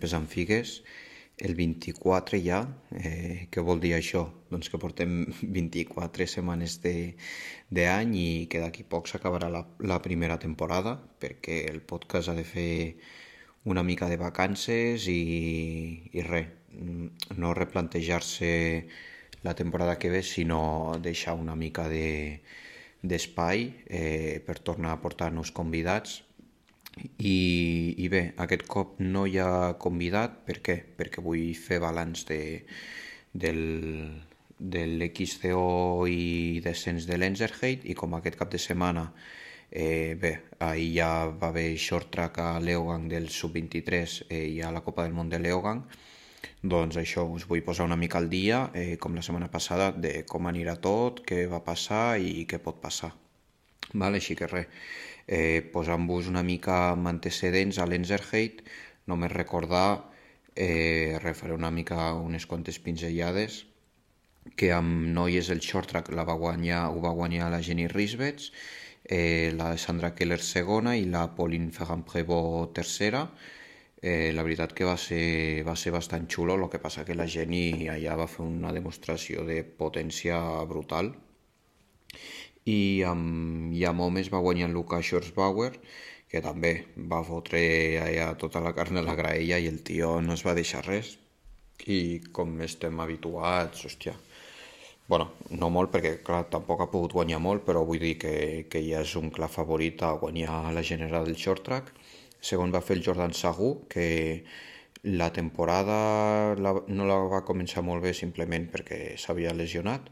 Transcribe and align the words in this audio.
de 0.00 0.06
Pesant 0.06 0.26
Figues, 0.26 0.82
el 1.36 1.54
24 1.54 2.38
ja. 2.40 2.60
Eh, 2.96 3.48
què 3.52 3.60
vol 3.60 3.80
dir 3.80 3.92
això? 3.96 4.24
Doncs 4.50 4.70
que 4.72 4.80
portem 4.80 5.26
24 5.58 6.26
setmanes 6.26 6.78
d'any 6.80 8.14
i 8.16 8.30
que 8.48 8.62
d'aquí 8.64 8.84
poc 8.88 9.10
s'acabarà 9.10 9.50
la, 9.52 9.64
la 9.84 10.00
primera 10.00 10.38
temporada, 10.38 10.96
perquè 11.20 11.66
el 11.68 11.82
podcast 11.84 12.32
ha 12.32 12.36
de 12.38 12.46
fer 12.48 12.72
una 13.68 13.84
mica 13.84 14.08
de 14.08 14.16
vacances 14.16 15.04
i, 15.12 15.20
i 16.16 16.24
res, 16.24 16.48
no 17.36 17.52
replantejar-se 17.52 18.50
la 19.44 19.54
temporada 19.54 19.98
que 19.98 20.08
ve, 20.08 20.22
sinó 20.22 20.96
deixar 21.00 21.36
una 21.36 21.56
mica 21.56 21.88
de 21.88 22.40
d'espai 23.00 23.62
eh, 23.88 24.40
per 24.44 24.58
tornar 24.60 24.90
a 24.92 25.00
portar 25.00 25.30
nous 25.32 25.48
convidats 25.56 26.18
i, 26.98 27.94
I 28.04 28.08
bé, 28.12 28.22
aquest 28.44 28.66
cop 28.68 28.98
no 29.00 29.26
hi 29.26 29.38
ha 29.38 29.76
convidat, 29.82 30.40
per 30.46 30.58
què? 30.64 30.76
Perquè 30.98 31.22
vull 31.24 31.52
fer 31.56 31.78
balanç 31.82 32.24
de, 32.28 32.40
del, 33.32 33.60
de 34.58 34.82
l'XCO 34.86 36.08
i 36.10 36.60
descens 36.64 37.06
de 37.08 37.18
l'Enzerheit 37.20 37.86
i 37.86 37.96
com 37.96 38.18
aquest 38.18 38.36
cap 38.40 38.50
de 38.52 38.60
setmana 38.60 39.06
eh, 39.70 40.16
bé, 40.20 40.34
ahir 40.66 40.90
ja 40.98 41.10
va 41.30 41.52
haver 41.54 41.78
short 41.78 42.10
track 42.10 42.42
a 42.42 42.50
Leogang 42.60 43.08
del 43.08 43.30
sub-23 43.30 44.26
eh, 44.28 44.44
i 44.56 44.60
a 44.60 44.74
la 44.74 44.82
Copa 44.82 45.06
del 45.06 45.14
Món 45.14 45.30
de 45.30 45.38
Leogang. 45.38 45.86
Doncs 46.60 46.98
això 47.00 47.24
us 47.30 47.46
vull 47.48 47.64
posar 47.64 47.86
una 47.88 47.96
mica 47.96 48.18
al 48.18 48.28
dia 48.28 48.66
eh, 48.74 48.96
com 49.00 49.14
la 49.16 49.24
setmana 49.24 49.48
passada 49.48 49.92
de 49.92 50.24
com 50.28 50.50
anirà 50.50 50.76
tot, 50.76 51.24
què 51.24 51.46
va 51.48 51.64
passar 51.64 52.18
i 52.20 52.44
què 52.50 52.60
pot 52.60 52.82
passar 52.82 53.14
vale? 53.94 54.20
així 54.20 54.36
que 54.38 54.48
res 54.50 54.66
eh, 55.30 55.62
posant-vos 55.72 56.28
una 56.28 56.42
mica 56.42 56.76
amb 56.92 57.06
antecedents 57.06 57.78
a 57.78 57.86
l'Enzerheit, 57.86 58.62
només 59.06 59.32
recordar, 59.32 60.10
eh, 60.56 61.18
referir 61.22 61.54
una 61.54 61.70
mica 61.70 62.12
unes 62.14 62.46
quantes 62.46 62.78
pinzellades, 62.78 63.64
que 64.56 64.72
amb 64.72 65.06
noies 65.14 65.50
el 65.54 65.60
short 65.60 65.90
track 65.92 66.10
la 66.16 66.24
va 66.24 66.34
guanyar, 66.34 66.88
ho 66.90 67.00
va 67.00 67.14
guanyar 67.14 67.50
la 67.50 67.62
Jenny 67.62 67.86
Risbets, 67.88 68.50
eh, 69.04 69.52
la 69.56 69.76
Sandra 69.78 70.14
Keller 70.14 70.40
segona 70.40 70.96
i 70.96 71.06
la 71.06 71.28
Pauline 71.36 71.70
Ferrand-Prévot 71.70 72.74
tercera. 72.74 73.28
Eh, 74.02 74.32
la 74.32 74.42
veritat 74.42 74.72
que 74.72 74.86
va 74.88 74.96
ser, 74.96 75.62
va 75.66 75.76
ser 75.76 75.92
bastant 75.92 76.26
xulo, 76.26 76.54
el 76.56 76.68
que 76.72 76.80
passa 76.80 77.04
que 77.04 77.14
la 77.14 77.26
Jenny 77.28 77.88
allà 77.92 78.16
va 78.16 78.26
fer 78.26 78.46
una 78.46 78.72
demostració 78.72 79.44
de 79.44 79.62
potència 79.62 80.38
brutal 80.64 81.12
i 82.68 83.02
amb, 83.06 83.72
i 83.72 83.84
amb 83.88 84.04
homes 84.04 84.30
va 84.32 84.42
guanyar 84.44 84.70
Luka 84.70 85.00
Schwarzbauer, 85.02 85.72
que 86.30 86.42
també 86.44 86.72
va 87.10 87.22
fotre 87.26 87.60
allà 88.04 88.30
tota 88.38 88.62
la 88.62 88.74
carn 88.76 89.00
a 89.00 89.06
la 89.06 89.16
graella 89.18 89.58
i 89.58 89.66
el 89.70 89.80
tio 89.82 90.20
no 90.20 90.36
es 90.36 90.44
va 90.46 90.54
deixar 90.54 90.84
res. 90.86 91.16
I 91.86 92.20
com 92.36 92.58
estem 92.60 93.00
habituats, 93.00 93.86
hòstia, 93.88 94.14
bueno, 95.10 95.30
no 95.50 95.70
molt 95.74 95.90
perquè 95.90 96.12
clar, 96.22 96.44
tampoc 96.52 96.84
ha 96.84 96.90
pogut 96.92 97.16
guanyar 97.16 97.40
molt, 97.42 97.64
però 97.66 97.82
vull 97.88 97.98
dir 97.98 98.14
que, 98.22 98.34
que 98.70 98.82
ja 98.84 99.00
és 99.02 99.16
un 99.18 99.32
clar 99.34 99.48
favorit 99.50 100.04
a 100.06 100.12
guanyar 100.20 100.70
la 100.76 100.84
general 100.86 101.26
del 101.26 101.40
short 101.40 101.64
track. 101.66 101.88
Segon 102.40 102.70
va 102.70 102.84
fer 102.84 102.98
el 102.98 103.02
Jordan 103.02 103.34
Sagu, 103.34 103.72
que 103.90 104.44
la 105.02 105.32
temporada 105.32 106.54
la, 106.60 106.76
no 106.86 107.08
la 107.08 107.16
va 107.32 107.42
començar 107.48 107.82
molt 107.82 108.04
bé 108.04 108.12
simplement 108.14 108.68
perquè 108.70 109.16
s'havia 109.18 109.56
lesionat, 109.56 110.06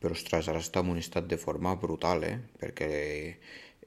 però 0.00 0.16
ostres, 0.16 0.48
ara 0.48 0.60
està 0.64 0.80
en 0.80 0.94
un 0.94 1.00
estat 1.00 1.26
de 1.28 1.38
forma 1.40 1.74
brutal, 1.80 2.24
eh? 2.24 2.36
perquè 2.60 2.90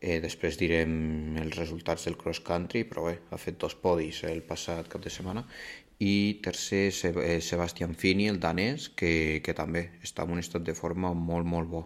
eh, 0.04 0.20
després 0.22 0.60
direm 0.60 1.38
els 1.42 1.58
resultats 1.58 2.06
del 2.08 2.18
cross 2.22 2.42
country, 2.46 2.84
però 2.90 3.08
bé, 3.08 3.16
ha 3.32 3.40
fet 3.42 3.58
dos 3.64 3.76
podis 3.86 4.22
el 4.30 4.44
passat 4.50 4.90
cap 4.92 5.02
de 5.04 5.14
setmana, 5.14 5.46
i 6.04 6.40
tercer 6.46 6.84
eh, 7.24 7.40
Sebastian 7.42 7.96
Fini, 7.96 8.28
el 8.30 8.40
danès, 8.44 8.90
que, 9.00 9.42
que 9.46 9.58
també 9.58 9.88
està 10.04 10.28
en 10.28 10.36
un 10.36 10.44
estat 10.44 10.66
de 10.68 10.78
forma 10.78 11.14
molt, 11.18 11.50
molt 11.50 11.72
bo. 11.72 11.84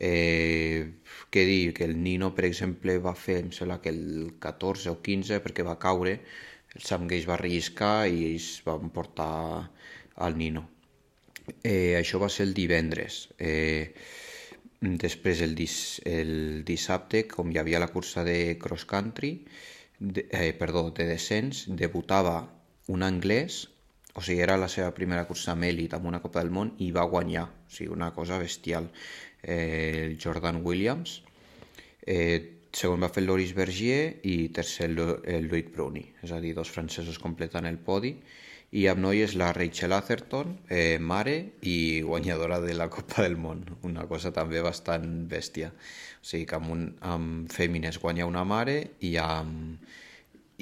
Eh, 0.00 0.86
què 1.28 1.44
dir, 1.44 1.74
que 1.76 1.84
el 1.84 1.98
Nino, 2.00 2.32
per 2.36 2.46
exemple, 2.48 2.96
va 3.04 3.12
fer, 3.12 3.40
em 3.44 3.52
sembla 3.52 3.80
que 3.84 3.92
el 3.92 4.36
14 4.40 4.94
o 4.94 5.00
15, 5.04 5.42
perquè 5.44 5.66
va 5.66 5.80
caure, 5.82 6.16
el 6.72 6.86
Sam 6.86 7.08
Gage 7.10 7.28
va 7.28 7.40
relliscar 7.40 7.94
i 8.08 8.30
ells 8.30 8.52
van 8.64 8.92
portar 8.94 9.32
al 10.16 10.38
Nino 10.38 10.68
Eh, 11.62 11.96
això 11.98 12.20
va 12.22 12.28
ser 12.32 12.46
el 12.48 12.54
divendres. 12.54 13.28
Eh, 13.38 13.92
després, 14.80 15.42
el, 15.44 15.54
dis, 15.54 15.74
el 16.08 16.62
dissabte, 16.66 17.26
com 17.28 17.50
hi 17.52 17.60
havia 17.60 17.80
la 17.82 17.90
cursa 17.92 18.24
de 18.24 18.56
cross 18.60 18.86
country, 18.88 19.34
de, 20.00 20.26
eh, 20.30 20.52
perdó, 20.56 20.88
de 20.96 21.06
descens, 21.10 21.66
debutava 21.68 22.38
un 22.88 23.04
anglès, 23.06 23.66
o 24.14 24.22
sigui, 24.22 24.40
era 24.42 24.56
la 24.58 24.68
seva 24.72 24.90
primera 24.96 25.26
cursa 25.28 25.52
amb 25.52 25.68
èlit 25.68 25.92
amb 25.94 26.08
una 26.10 26.22
Copa 26.22 26.40
del 26.42 26.50
Món 26.50 26.72
i 26.82 26.90
va 26.96 27.06
guanyar, 27.08 27.44
o 27.46 27.74
sigui, 27.74 27.92
una 27.94 28.10
cosa 28.16 28.38
bestial, 28.40 28.88
eh, 29.42 30.06
el 30.06 30.16
Jordan 30.22 30.62
Williams. 30.64 31.20
Eh, 32.06 32.66
segon 32.72 33.02
va 33.02 33.10
fer 33.12 33.22
Loris 33.26 33.52
Bergier 33.54 34.20
i 34.26 34.48
tercer 34.54 34.88
el, 34.88 35.00
Loic 35.46 35.70
Bruni, 35.74 36.04
és 36.22 36.32
a 36.32 36.40
dir, 36.40 36.54
dos 36.54 36.70
francesos 36.70 37.18
completen 37.18 37.66
el 37.66 37.78
podi 37.78 38.14
i 38.70 38.84
amb 38.86 39.02
noies 39.02 39.34
la 39.34 39.50
Rachel 39.52 39.92
Atherton, 39.92 40.52
eh, 40.70 40.98
mare 41.02 41.34
i 41.66 42.02
guanyadora 42.06 42.60
de 42.62 42.74
la 42.78 42.86
Copa 42.88 43.24
del 43.24 43.34
Món, 43.36 43.64
una 43.82 44.06
cosa 44.06 44.30
també 44.30 44.62
bastant 44.62 45.26
bèstia. 45.30 45.72
O 46.20 46.26
sigui 46.26 46.46
que 46.46 46.58
amb, 46.58 46.70
un, 46.70 46.84
amb 47.02 47.50
fèmines 47.50 47.98
guanya 47.98 48.28
una 48.30 48.44
mare 48.46 48.76
i 49.02 49.16
amb, 49.18 49.82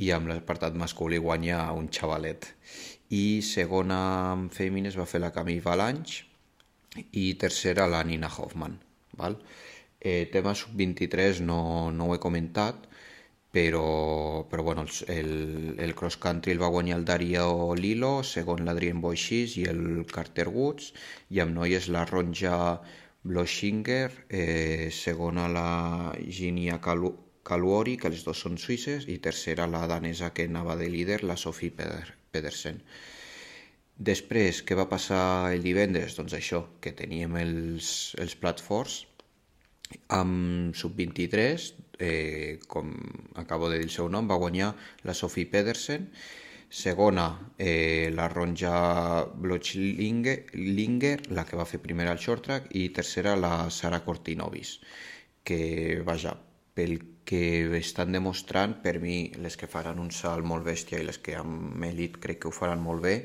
i 0.01 0.09
amb 0.15 0.31
l'apartat 0.31 0.79
masculí 0.81 1.19
guanya 1.21 1.61
un 1.77 1.91
xavalet. 1.93 2.49
I 3.13 3.41
segona 3.45 4.01
amb 4.33 4.57
fèmines 4.57 4.97
va 4.97 5.09
fer 5.09 5.21
la 5.21 5.33
Camille 5.35 5.65
Valanche 5.65 6.25
i 7.13 7.35
tercera 7.37 7.87
la 7.91 8.01
Nina 8.05 8.31
Hoffman. 8.33 8.79
Val? 9.21 9.37
Eh, 10.01 10.31
tema 10.33 10.55
sub-23 10.55 11.43
no, 11.45 11.91
no 11.91 12.09
ho 12.09 12.15
he 12.15 12.23
comentat, 12.23 12.87
però, 13.51 14.47
però 14.51 14.63
bueno, 14.63 14.85
el, 15.09 15.77
el 15.79 15.95
cross 15.95 16.19
country 16.21 16.53
el 16.53 16.63
va 16.63 16.73
guanyar 16.75 16.99
el 16.99 17.07
Dario 17.09 17.75
Lilo, 17.75 18.23
segon 18.23 18.65
l'Adrien 18.67 19.01
Boixís 19.01 19.57
i 19.61 19.65
el 19.73 20.05
Carter 20.13 20.49
Woods, 20.49 20.93
i 21.33 21.41
amb 21.45 21.57
noies 21.57 21.89
la 21.95 22.05
Ronja 22.11 22.59
Bloschinger, 23.25 24.11
eh, 24.29 24.91
segona 24.93 25.49
la 25.49 25.71
Ginia 26.41 26.79
Calu 26.85 27.15
Caluori, 27.49 27.97
que 27.97 28.11
les 28.13 28.25
dues 28.27 28.41
són 28.45 28.59
suïsses, 28.61 29.07
i 29.09 29.17
tercera 29.25 29.67
la 29.73 29.87
danesa 29.89 30.35
que 30.37 30.45
anava 30.51 30.77
de 30.77 30.91
líder, 30.93 31.23
la 31.25 31.37
Sophie 31.41 31.73
Peder 31.73 32.05
Pedersen. 32.35 32.83
Després, 34.09 34.61
què 34.69 34.77
va 34.79 34.89
passar 34.91 35.23
el 35.55 35.65
divendres? 35.65 36.19
Doncs 36.19 36.37
això, 36.37 36.61
que 36.85 36.93
teníem 36.99 37.39
els, 37.41 37.89
els 38.21 38.37
plats 38.43 38.63
forts, 38.67 38.99
amb 40.13 40.77
sub-23, 40.77 41.71
eh, 41.99 42.59
com 42.69 42.93
acabo 43.35 43.69
de 43.71 43.79
dir 43.79 43.89
el 43.89 43.95
seu 43.95 44.09
nom, 44.09 44.29
va 44.31 44.41
guanyar 44.41 44.75
la 45.05 45.15
Sophie 45.15 45.47
Pedersen, 45.51 46.09
segona 46.69 47.53
eh, 47.57 48.11
la 48.13 48.29
Ronja 48.29 49.25
Blochlinger, 49.35 51.21
la 51.33 51.45
que 51.49 51.57
va 51.57 51.69
fer 51.69 51.81
primera 51.81 52.13
al 52.13 52.21
short 52.21 52.45
track, 52.45 52.73
i 52.77 52.89
tercera 52.95 53.37
la 53.37 53.71
Sara 53.71 54.03
Cortinovis, 54.05 54.79
que, 55.43 56.03
vaja, 56.05 56.37
pel 56.77 56.99
que 57.29 57.79
estan 57.79 58.13
demostrant, 58.13 58.79
per 58.85 58.99
mi, 59.03 59.33
les 59.43 59.57
que 59.61 59.69
faran 59.69 59.99
un 60.01 60.13
salt 60.15 60.47
molt 60.47 60.65
bèstia 60.69 61.01
i 61.01 61.09
les 61.09 61.19
que 61.21 61.35
amb 61.37 61.83
elit 61.85 62.21
crec 62.23 62.43
que 62.43 62.49
ho 62.49 62.55
faran 62.55 62.81
molt 62.85 63.03
bé, 63.05 63.17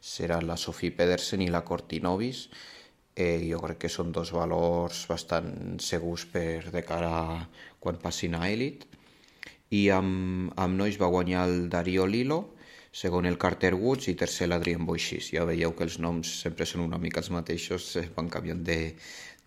seran 0.00 0.46
la 0.48 0.56
Sophie 0.56 0.94
Pedersen 0.96 1.42
i 1.44 1.48
la 1.52 1.64
Cortinovis, 1.66 2.48
eh, 3.14 3.40
jo 3.50 3.60
crec 3.62 3.82
que 3.84 3.90
són 3.92 4.12
dos 4.16 4.30
valors 4.32 5.02
bastant 5.10 5.78
segurs 5.82 6.26
per 6.34 6.70
de 6.74 6.82
cara 6.86 7.10
a 7.10 7.40
quan 7.80 7.98
passin 8.02 8.36
a 8.38 8.46
Elite. 8.50 8.86
I 9.70 9.88
amb, 9.94 10.52
amb 10.58 10.78
nois 10.78 10.98
va 11.00 11.10
guanyar 11.12 11.46
el 11.48 11.68
Dario 11.72 12.06
Lilo, 12.06 12.40
segon 12.92 13.26
el 13.26 13.38
Carter 13.38 13.72
Woods 13.74 14.10
i 14.10 14.16
tercer 14.18 14.48
l'Adrien 14.50 14.86
Boixís. 14.86 15.30
Ja 15.34 15.46
veieu 15.48 15.74
que 15.78 15.86
els 15.86 16.00
noms 16.02 16.30
sempre 16.44 16.66
són 16.66 16.86
una 16.86 16.98
mica 16.98 17.22
els 17.22 17.30
mateixos, 17.34 17.92
van 18.16 18.30
canviant 18.30 18.64
de, 18.66 18.80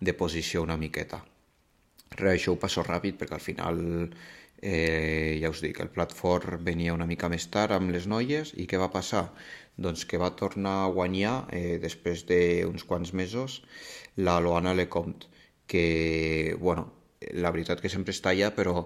de 0.00 0.16
posició 0.16 0.64
una 0.64 0.78
miqueta. 0.80 1.20
Res, 2.14 2.38
això 2.38 2.54
ho 2.54 2.60
passo 2.60 2.84
ràpid 2.86 3.18
perquè 3.20 3.36
al 3.36 3.44
final 3.44 3.82
eh, 4.62 5.36
ja 5.42 5.50
us 5.50 5.60
dic, 5.64 5.80
el 5.82 5.92
plat 5.92 6.14
fort 6.14 6.56
venia 6.64 6.94
una 6.94 7.08
mica 7.10 7.28
més 7.28 7.48
tard 7.52 7.74
amb 7.76 7.92
les 7.92 8.06
noies 8.08 8.54
i 8.56 8.68
què 8.70 8.80
va 8.80 8.92
passar? 8.92 9.28
doncs, 9.76 10.04
que 10.06 10.18
va 10.18 10.34
tornar 10.38 10.74
a 10.84 10.90
guanyar 10.96 11.34
eh, 11.52 11.78
després 11.82 12.24
d'uns 12.28 12.84
quants 12.86 13.12
mesos 13.12 13.62
la 14.16 14.38
Loana 14.40 14.74
Lecomte, 14.74 15.26
que, 15.66 16.56
bueno, 16.60 16.92
la 17.32 17.52
veritat 17.54 17.80
que 17.80 17.92
sempre 17.92 18.14
està 18.14 18.32
allà, 18.32 18.50
però 18.56 18.84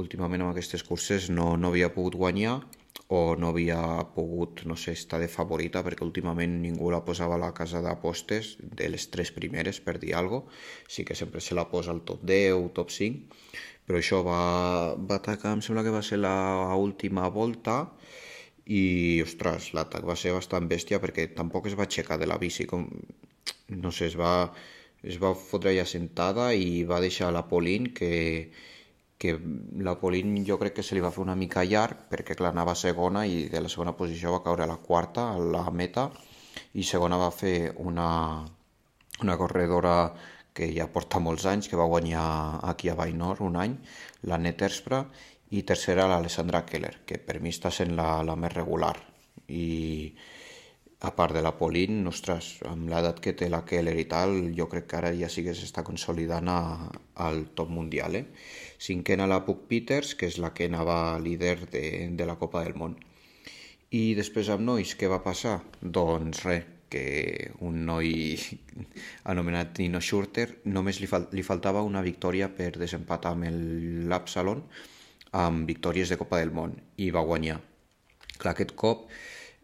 últimament 0.00 0.44
amb 0.44 0.54
aquestes 0.54 0.84
curses 0.86 1.28
no, 1.30 1.54
no 1.56 1.70
havia 1.72 1.92
pogut 1.94 2.16
guanyar 2.20 2.58
o 3.08 3.36
no 3.36 3.50
havia 3.52 3.78
pogut, 4.14 4.62
no 4.64 4.76
sé, 4.80 4.94
estar 4.96 5.20
de 5.20 5.28
favorita 5.28 5.82
perquè 5.84 6.06
últimament 6.06 6.56
ningú 6.62 6.88
la 6.90 7.02
posava 7.04 7.36
a 7.36 7.42
la 7.42 7.52
casa 7.56 7.82
d'apostes 7.84 8.54
de 8.60 8.88
les 8.88 9.08
tres 9.12 9.30
primeres, 9.34 9.80
per 9.84 9.98
dir 10.00 10.14
alguna 10.14 10.46
cosa. 10.46 10.62
Sí 10.88 11.04
que 11.04 11.14
sempre 11.14 11.40
se 11.44 11.54
la 11.54 11.68
posa 11.70 11.92
al 11.92 12.02
top 12.08 12.24
10, 12.24 12.70
top 12.74 12.90
5, 12.90 13.36
però 13.86 14.00
això 14.00 14.22
va, 14.24 14.94
va 14.96 15.18
atacar, 15.20 15.52
em 15.52 15.62
sembla 15.64 15.84
que 15.84 15.92
va 15.92 16.02
ser 16.02 16.18
la 16.22 16.74
última 16.80 17.28
volta 17.28 17.82
i, 18.64 19.20
ostres, 19.24 19.72
l'atac 19.76 20.06
va 20.08 20.16
ser 20.16 20.32
bastant 20.32 20.68
bèstia 20.70 21.00
perquè 21.02 21.28
tampoc 21.36 21.68
es 21.68 21.76
va 21.76 21.84
aixecar 21.84 22.16
de 22.20 22.30
la 22.30 22.40
bici, 22.40 22.64
com, 22.64 22.88
no 23.68 23.92
sé, 23.92 24.08
es 24.08 24.16
va, 24.16 24.32
es 25.04 25.18
va 25.22 25.34
fotre 25.36 25.74
ja 25.76 25.84
sentada 25.88 26.52
i 26.56 26.84
va 26.88 27.00
deixar 27.04 27.30
la 27.32 27.44
Pauline 27.48 27.92
que, 27.96 28.10
que 29.18 29.36
la 29.86 29.96
Pauline 30.00 30.44
jo 30.48 30.58
crec 30.60 30.78
que 30.78 30.84
se 30.86 30.96
li 30.96 31.02
va 31.04 31.12
fer 31.14 31.22
una 31.24 31.36
mica 31.38 31.64
llarg 31.64 32.06
perquè 32.10 32.36
clar, 32.38 32.54
anava 32.54 32.74
segona 32.74 33.26
i 33.28 33.48
de 33.52 33.60
la 33.60 33.72
segona 33.72 33.96
posició 33.98 34.32
va 34.34 34.42
caure 34.44 34.64
a 34.64 34.70
la 34.70 34.80
quarta, 34.80 35.30
a 35.34 35.38
la 35.56 35.66
meta 35.70 36.08
i 36.74 36.86
segona 36.86 37.20
va 37.20 37.30
fer 37.34 37.74
una, 37.84 38.08
una 39.22 39.36
corredora 39.36 39.96
que 40.54 40.70
ja 40.70 40.86
porta 40.86 41.18
molts 41.18 41.46
anys, 41.50 41.68
que 41.68 41.78
va 41.78 41.90
guanyar 41.90 42.24
aquí 42.70 42.88
a 42.88 42.94
Bainor 42.94 43.42
un 43.42 43.56
any, 43.58 43.74
la 44.30 44.38
Neterspra, 44.38 45.02
i 45.50 45.64
tercera 45.66 46.06
l'Alessandra 46.10 46.62
Keller, 46.66 47.00
que 47.06 47.18
per 47.18 47.40
mi 47.42 47.50
està 47.54 47.72
sent 47.74 47.94
la, 47.98 48.22
la 48.26 48.36
més 48.38 48.54
regular. 48.54 48.94
I 49.50 50.14
a 51.04 51.10
part 51.14 51.34
de 51.36 51.42
la 51.44 51.52
Pauline, 51.58 52.06
ostres, 52.08 52.54
amb 52.68 52.88
l'edat 52.88 53.20
que 53.20 53.34
té 53.36 53.50
la 53.52 53.62
Keller 53.68 53.96
i 54.00 54.06
tal, 54.08 54.36
jo 54.56 54.66
crec 54.72 54.86
que 54.88 54.98
ara 55.00 55.10
ja 55.16 55.28
sí 55.28 55.44
que 55.44 55.52
s'està 55.56 55.84
consolidant 55.84 56.48
a, 56.48 56.60
al 57.26 57.44
top 57.58 57.72
mundial. 57.78 58.16
Eh? 58.16 58.24
Cinquena 58.80 59.28
la 59.28 59.42
Puck 59.44 59.66
Peters, 59.68 60.14
que 60.16 60.30
és 60.32 60.38
la 60.40 60.54
que 60.56 60.70
anava 60.70 61.18
líder 61.20 61.58
de, 61.68 61.84
de 62.16 62.28
la 62.28 62.38
Copa 62.40 62.64
del 62.64 62.78
Món. 62.80 62.96
I 63.94 64.14
després 64.16 64.48
amb 64.50 64.64
nois, 64.64 64.96
què 64.96 65.10
va 65.12 65.20
passar? 65.22 65.58
Doncs 65.80 66.42
res, 66.48 66.70
que 66.94 67.50
un 67.66 67.84
noi 67.86 68.38
anomenat 69.32 69.80
Nino 69.82 70.00
Schurter 70.00 70.48
només 70.64 71.00
li, 71.02 71.08
fal 71.10 71.28
li 71.34 71.44
faltava 71.46 71.82
una 71.82 72.02
victòria 72.06 72.48
per 72.54 72.74
desempatar 72.78 73.34
amb 73.34 73.48
l'Absalon 74.10 74.62
amb 75.34 75.66
victòries 75.66 76.12
de 76.12 76.18
Copa 76.20 76.38
del 76.38 76.52
Món 76.54 76.76
i 77.02 77.10
va 77.10 77.24
guanyar. 77.26 77.58
Clar, 78.38 78.52
aquest 78.54 78.76
cop 78.78 79.08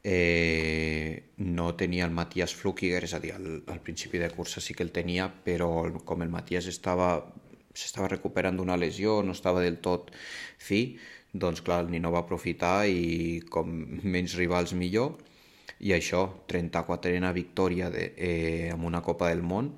eh, 0.04 1.30
no 1.38 1.74
tenia 1.76 2.06
el 2.06 2.14
Matías 2.16 2.54
Flukiger, 2.56 3.04
és 3.04 3.14
a 3.14 3.20
dir, 3.22 3.34
al, 3.36 3.62
al 3.68 3.80
principi 3.84 4.18
de 4.18 4.30
cursa 4.32 4.60
sí 4.60 4.74
que 4.74 4.84
el 4.86 4.92
tenia, 4.92 5.28
però 5.44 5.70
com 6.04 6.22
el 6.22 6.32
Matías 6.32 6.68
estava 6.70 7.12
s'estava 7.70 8.08
recuperant 8.10 8.56
d'una 8.58 8.76
lesió, 8.76 9.20
no 9.22 9.32
estava 9.36 9.62
del 9.62 9.78
tot 9.84 10.10
fi, 10.58 10.98
doncs 11.32 11.62
clar, 11.62 11.84
el 11.84 11.90
Nino 11.92 12.10
va 12.10 12.24
aprofitar 12.24 12.88
i 12.90 13.40
com 13.50 13.70
menys 14.02 14.34
rivals 14.38 14.74
millor, 14.74 15.14
i 15.80 15.94
això, 15.96 16.26
34a 16.50 17.32
victòria 17.32 17.88
de, 17.90 18.10
eh, 18.16 18.70
amb 18.72 18.84
una 18.84 19.00
Copa 19.02 19.30
del 19.30 19.42
Món, 19.42 19.70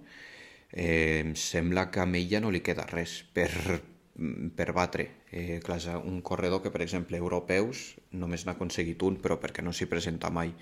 eh, 0.73 1.21
em 1.21 1.35
sembla 1.37 1.91
que 1.91 2.01
a 2.01 2.09
ella 2.09 2.41
no 2.41 2.51
li 2.51 2.61
queda 2.61 2.87
res 2.89 3.23
per, 3.35 3.51
per 4.57 4.73
batre. 4.73 5.22
Eh, 5.35 5.61
clar, 5.65 5.81
un 6.05 6.21
corredor 6.21 6.61
que, 6.61 6.71
per 6.71 6.83
exemple, 6.85 7.17
europeus 7.17 7.83
només 8.23 8.43
n'ha 8.45 8.53
aconseguit 8.53 9.01
un, 9.07 9.15
però 9.25 9.39
perquè 9.41 9.63
no 9.65 9.73
s'hi 9.73 9.87
presenta 9.89 10.29
mai. 10.29 10.53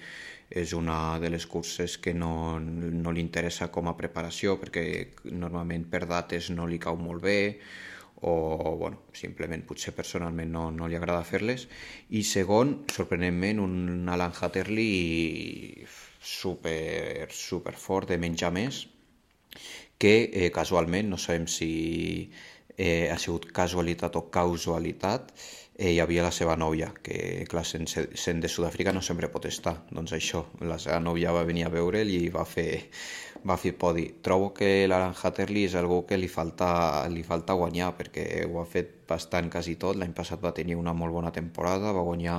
És 0.62 0.74
una 0.78 1.18
de 1.18 1.30
les 1.34 1.46
curses 1.50 1.96
que 1.98 2.14
no, 2.14 2.60
no 2.60 3.10
li 3.10 3.24
interessa 3.24 3.66
com 3.74 3.90
a 3.90 3.96
preparació, 3.98 4.54
perquè 4.62 4.84
normalment 5.26 5.88
per 5.90 6.04
dates 6.06 6.52
no 6.54 6.68
li 6.70 6.78
cau 6.78 6.94
molt 7.00 7.26
bé, 7.26 7.40
o 8.22 8.76
bueno, 8.78 9.00
simplement 9.16 9.64
potser 9.66 9.94
personalment 9.96 10.54
no, 10.54 10.68
no 10.70 10.86
li 10.86 10.98
agrada 11.00 11.26
fer-les. 11.26 11.66
I 12.14 12.22
segon, 12.30 12.76
sorprenentment, 12.94 13.58
un 13.66 14.06
Alan 14.12 14.36
Hatterley 14.38 15.82
super, 16.22 17.26
super 17.34 17.74
fort 17.74 18.14
de 18.14 18.20
menjar 18.22 18.54
més, 18.54 18.84
que 20.00 20.14
eh, 20.30 20.48
casualment, 20.54 21.10
no 21.10 21.18
sabem 21.18 21.50
si 21.50 21.72
eh, 22.80 23.10
ha 23.12 23.18
sigut 23.20 23.50
casualitat 23.52 24.14
o 24.16 24.22
causalitat, 24.32 25.34
eh, 25.76 25.90
hi 25.92 25.98
havia 26.00 26.22
la 26.24 26.32
seva 26.32 26.54
nòvia, 26.56 26.90
que 27.04 27.44
clar, 27.50 27.64
sent, 27.68 27.88
sent 27.88 28.40
de 28.40 28.48
Sud-àfrica 28.48 28.94
no 28.96 29.02
sempre 29.04 29.28
pot 29.28 29.48
estar. 29.50 29.74
Doncs 29.92 30.14
això, 30.16 30.46
la 30.64 30.78
seva 30.80 31.00
nòvia 31.04 31.34
va 31.36 31.44
venir 31.44 31.66
a 31.66 31.72
veure'l 31.74 32.08
i 32.14 32.30
va 32.32 32.46
fer, 32.48 32.80
va 33.44 33.58
fer 33.60 33.74
podi. 33.76 34.06
Trobo 34.24 34.52
que 34.56 34.70
l'Alan 34.88 35.12
Hatterley 35.12 35.66
és 35.68 35.76
algú 35.76 36.02
que 36.08 36.16
li 36.16 36.30
falta, 36.32 36.70
li 37.12 37.24
falta 37.26 37.58
guanyar, 37.60 37.92
perquè 37.98 38.26
ho 38.48 38.62
ha 38.62 38.68
fet 38.68 38.94
bastant 39.10 39.50
quasi 39.52 39.76
tot. 39.76 40.00
L'any 40.00 40.16
passat 40.16 40.40
va 40.40 40.54
tenir 40.56 40.78
una 40.80 40.96
molt 40.96 41.12
bona 41.12 41.34
temporada, 41.36 41.92
va 41.92 42.06
guanyar 42.06 42.38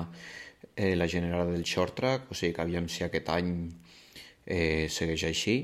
eh, 0.76 0.96
la 0.96 1.06
general 1.06 1.54
del 1.54 1.70
short 1.70 1.94
track, 2.02 2.32
o 2.32 2.40
sigui 2.40 2.58
que 2.58 2.66
aviam 2.66 2.90
si 2.90 3.06
aquest 3.06 3.30
any 3.30 3.54
eh, 4.48 4.90
segueix 4.90 5.28
així 5.30 5.60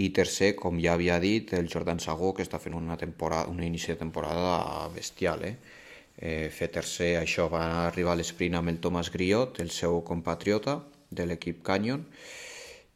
i 0.00 0.08
tercer, 0.16 0.54
com 0.56 0.78
ja 0.80 0.94
havia 0.96 1.18
dit, 1.20 1.52
el 1.58 1.68
Jordan 1.72 2.00
Sagó, 2.00 2.32
que 2.34 2.44
està 2.46 2.60
fent 2.62 2.76
una, 2.76 2.96
temporada, 2.96 3.50
una 3.52 3.66
inici 3.66 3.92
de 3.92 3.98
temporada 4.00 4.88
bestial. 4.94 5.44
Eh? 5.44 5.56
Eh, 6.16 6.48
fer 6.52 6.70
tercer, 6.72 7.14
això 7.20 7.48
va 7.52 7.64
arribar 7.86 8.14
a 8.14 8.20
l'esprint 8.20 8.56
amb 8.58 8.72
el 8.72 8.80
Thomas 8.80 9.10
Griot, 9.12 9.60
el 9.64 9.70
seu 9.74 10.00
compatriota 10.04 10.78
de 11.10 11.26
l'equip 11.26 11.62
Canyon, 11.66 12.06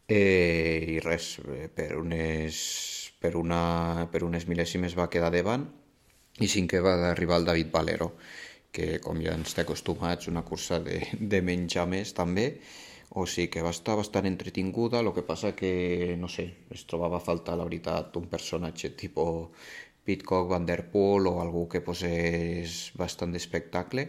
eh, 0.08 0.96
i 0.96 0.98
res, 1.04 1.38
eh, 1.44 1.68
per 1.72 1.94
unes, 2.00 2.60
per, 3.20 3.34
una, 3.40 4.06
per 4.12 4.24
unes 4.24 4.48
mil·lèsimes 4.48 4.96
va 4.96 5.10
quedar 5.12 5.32
davant, 5.34 5.66
i 6.40 6.48
cinquè 6.50 6.80
va 6.84 6.96
arribar 7.10 7.40
el 7.40 7.48
David 7.48 7.70
Valero, 7.72 8.10
que 8.74 8.98
com 9.00 9.20
ja 9.22 9.36
ens 9.38 9.54
té 9.54 9.62
acostumats, 9.62 10.28
una 10.28 10.42
cursa 10.42 10.80
de, 10.82 11.00
de 11.34 11.40
menjar 11.46 11.86
més 11.88 12.12
també, 12.16 12.48
o 13.14 13.24
sigui 13.30 13.48
que 13.52 13.62
va 13.62 13.70
estar 13.70 13.94
bastant 13.94 14.26
entretinguda, 14.26 15.00
el 15.00 15.12
que 15.14 15.22
passa 15.22 15.54
que, 15.54 16.16
no 16.18 16.28
sé, 16.28 16.48
es 16.74 16.82
trobava 16.90 17.20
a 17.20 17.24
faltar, 17.24 17.54
la 17.58 17.66
veritat, 17.68 18.16
un 18.18 18.26
personatge 18.32 18.90
tipus 18.98 19.50
Pitcock, 20.04 20.48
Van 20.50 20.66
Der 20.66 20.82
Poel 20.92 21.28
o 21.30 21.38
algú 21.40 21.64
que 21.70 21.80
posés 21.80 22.90
bastant 22.98 23.32
d'espectacle, 23.32 24.08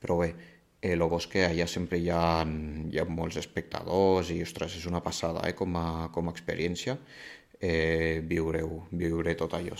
però 0.00 0.20
bé, 0.22 0.30
eh, 0.80 0.94
lo 0.96 1.08
bo 1.10 1.18
és 1.20 1.26
que 1.32 1.42
allà 1.48 1.66
sempre 1.68 1.98
hi 1.98 2.08
ha, 2.14 2.44
hi 2.92 3.00
ha 3.00 3.04
molts 3.08 3.40
espectadors 3.42 4.30
i, 4.32 4.40
ostres, 4.46 4.78
és 4.78 4.86
una 4.90 5.02
passada, 5.04 5.42
eh, 5.48 5.54
com 5.58 5.76
a, 5.80 5.86
com 6.14 6.30
a 6.30 6.34
experiència, 6.36 6.96
eh, 7.60 8.22
viure-ho, 8.32 8.84
viure 8.92 9.34
tot 9.40 9.58
allò. 9.58 9.76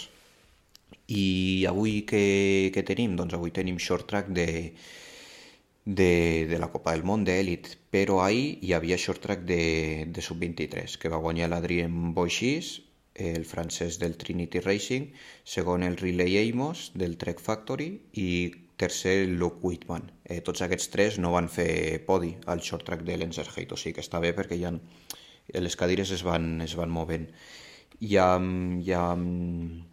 I 1.14 1.24
avui 1.70 2.02
què, 2.08 2.24
què 2.74 2.84
tenim? 2.90 3.16
Doncs 3.16 3.36
avui 3.38 3.52
tenim 3.54 3.78
short 3.78 4.08
track 4.10 4.30
de, 4.36 4.48
de, 5.84 6.46
de 6.48 6.58
la 6.58 6.70
Copa 6.72 6.94
del 6.94 7.04
Món 7.04 7.24
d'èlit, 7.28 7.74
però 7.92 8.22
ahir 8.24 8.58
hi 8.64 8.72
havia 8.72 8.98
short 8.98 9.22
track 9.24 9.44
de, 9.48 9.62
de 10.08 10.24
sub-23, 10.24 10.96
que 11.00 11.12
va 11.12 11.20
guanyar 11.20 11.50
l'Adrien 11.52 12.14
Boixís, 12.16 12.78
el 13.14 13.44
francès 13.46 14.00
del 14.02 14.16
Trinity 14.18 14.60
Racing, 14.60 15.12
segon 15.44 15.84
el 15.86 15.96
Relay 15.96 16.50
Amos 16.50 16.90
del 16.94 17.16
Trek 17.16 17.38
Factory 17.38 17.90
i 18.12 18.28
tercer 18.76 19.28
Luke 19.28 19.60
Whitman. 19.62 20.10
Eh, 20.24 20.40
tots 20.42 20.64
aquests 20.64 20.90
tres 20.90 21.18
no 21.22 21.30
van 21.36 21.48
fer 21.48 22.00
podi 22.08 22.32
al 22.50 22.62
short 22.64 22.84
track 22.88 23.04
de 23.06 23.18
l'Enserheit, 23.20 23.70
o 23.70 23.78
sigui 23.78 23.94
que 23.98 24.02
està 24.02 24.18
bé 24.24 24.32
perquè 24.34 24.58
ja 24.58 24.72
les 25.54 25.76
cadires 25.76 26.10
es 26.10 26.24
van, 26.26 26.60
es 26.64 26.74
van 26.74 26.90
movent. 26.90 27.28
I 28.00 28.16
amb, 28.18 28.80
i 28.82 28.90
amb, 28.98 29.84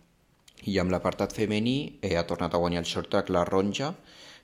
i 0.65 0.79
amb 0.81 0.93
l'apartat 0.93 1.35
femení 1.35 1.99
eh, 2.01 2.15
ha 2.17 2.25
tornat 2.25 2.55
a 2.55 2.61
guanyar 2.63 2.81
el 2.81 2.89
short 2.89 3.11
track 3.13 3.29
la 3.29 3.45
Ronja, 3.45 3.93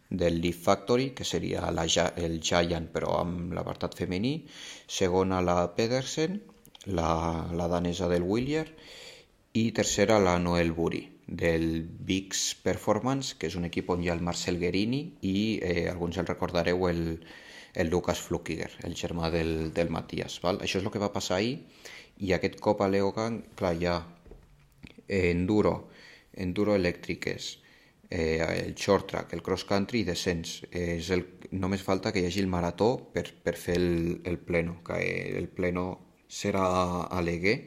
del 0.09 0.39
Leaf 0.41 0.63
Factory, 0.63 1.09
que 1.11 1.25
seria 1.25 1.71
la, 1.71 1.85
el 2.15 2.39
Giant 2.39 2.87
però 2.93 3.17
amb 3.21 3.53
l'apartat 3.57 3.97
femení, 3.97 4.37
segona 4.87 5.41
la 5.43 5.57
Pedersen, 5.75 6.39
la, 6.87 7.11
la 7.51 7.67
danesa 7.67 8.07
del 8.07 8.23
Willier 8.23 8.65
i 9.53 9.71
tercera 9.75 10.19
la 10.23 10.37
Noel 10.39 10.71
Buri 10.71 11.03
del 11.27 11.83
Bix 11.83 12.55
Performance, 12.63 13.35
que 13.35 13.49
és 13.51 13.57
un 13.59 13.67
equip 13.67 13.89
on 13.91 14.03
hi 14.03 14.09
ha 14.09 14.15
el 14.15 14.23
Marcel 14.23 14.59
Guerini 14.61 15.01
i 15.27 15.37
eh, 15.59 15.89
alguns 15.91 16.17
el 16.21 16.29
recordareu 16.29 16.87
el, 16.87 17.01
el 17.75 17.91
Lucas 17.91 18.21
Flukiger, 18.23 18.71
el 18.87 18.95
germà 18.95 19.31
del, 19.33 19.73
del 19.75 19.91
Matías. 19.91 20.39
Val? 20.43 20.61
Això 20.63 20.79
és 20.79 20.87
el 20.87 20.93
que 20.93 21.03
va 21.03 21.11
passar 21.11 21.41
ahir 21.41 21.57
i 22.23 22.31
aquest 22.33 22.61
cop 22.63 22.81
a 22.81 22.87
Leogang, 22.87 23.41
clar, 23.59 23.75
hi 23.75 23.89
ha 23.91 23.97
eh, 25.07 25.27
enduro, 25.33 25.75
enduro 26.33 26.77
elèctriques, 26.79 27.57
eh, 28.09 28.63
el 28.65 28.75
short 28.75 29.07
track, 29.11 29.33
el 29.33 29.43
cross 29.43 29.65
country 29.65 30.01
i 30.01 30.07
descens. 30.07 30.61
Eh, 30.71 30.97
és 30.97 31.09
el, 31.15 31.25
només 31.51 31.83
falta 31.83 32.13
que 32.13 32.23
hi 32.23 32.29
hagi 32.29 32.43
el 32.43 32.51
marató 32.51 32.89
per, 33.13 33.27
per 33.43 33.55
fer 33.59 33.77
el, 33.79 34.21
el 34.25 34.39
pleno, 34.39 34.79
que 34.87 34.99
el 35.37 35.49
pleno 35.49 35.87
serà 36.27 36.65
a 37.07 37.21
Legué, 37.23 37.57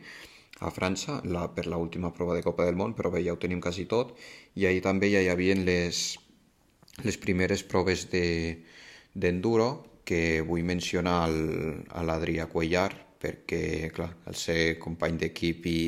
a 0.61 0.71
França, 0.73 1.21
la, 1.25 1.47
per 1.57 1.67
l'última 1.67 2.13
prova 2.13 2.35
de 2.37 2.45
Copa 2.45 2.67
del 2.69 2.77
Món, 2.77 2.93
però 2.97 3.13
bé, 3.13 3.23
ja 3.25 3.33
ho 3.33 3.41
tenim 3.41 3.63
quasi 3.65 3.87
tot, 3.89 4.13
i 4.57 4.67
ahir 4.69 4.83
també 4.85 5.09
ja 5.13 5.23
hi 5.25 5.31
havia 5.33 5.57
les, 5.57 6.03
les 7.05 7.17
primeres 7.17 7.65
proves 7.65 8.05
d'enduro, 8.13 9.71
de, 9.71 9.91
que 10.11 10.43
vull 10.43 10.67
mencionar 10.67 11.31
el, 11.31 11.41
a 11.95 12.03
l'Adrià 12.03 12.49
Cuellar, 12.51 12.91
perquè, 13.21 13.91
clar, 13.95 14.11
el 14.31 14.39
ser 14.41 14.79
company 14.81 15.19
d'equip 15.21 15.67
i, 15.69 15.81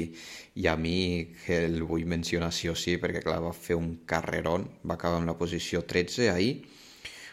i 0.61 0.69
amic 0.69 1.49
el 1.57 1.81
vull 1.89 2.05
mencionar 2.09 2.53
sí 2.53 2.69
o 2.69 2.77
sí, 2.77 2.99
perquè, 3.01 3.25
clar, 3.25 3.41
va 3.45 3.55
fer 3.57 3.79
un 3.81 3.95
carrerón, 4.07 4.69
va 4.85 4.99
acabar 4.99 5.23
en 5.23 5.31
la 5.33 5.39
posició 5.39 5.87
13 5.89 6.31
ahir, 6.35 6.55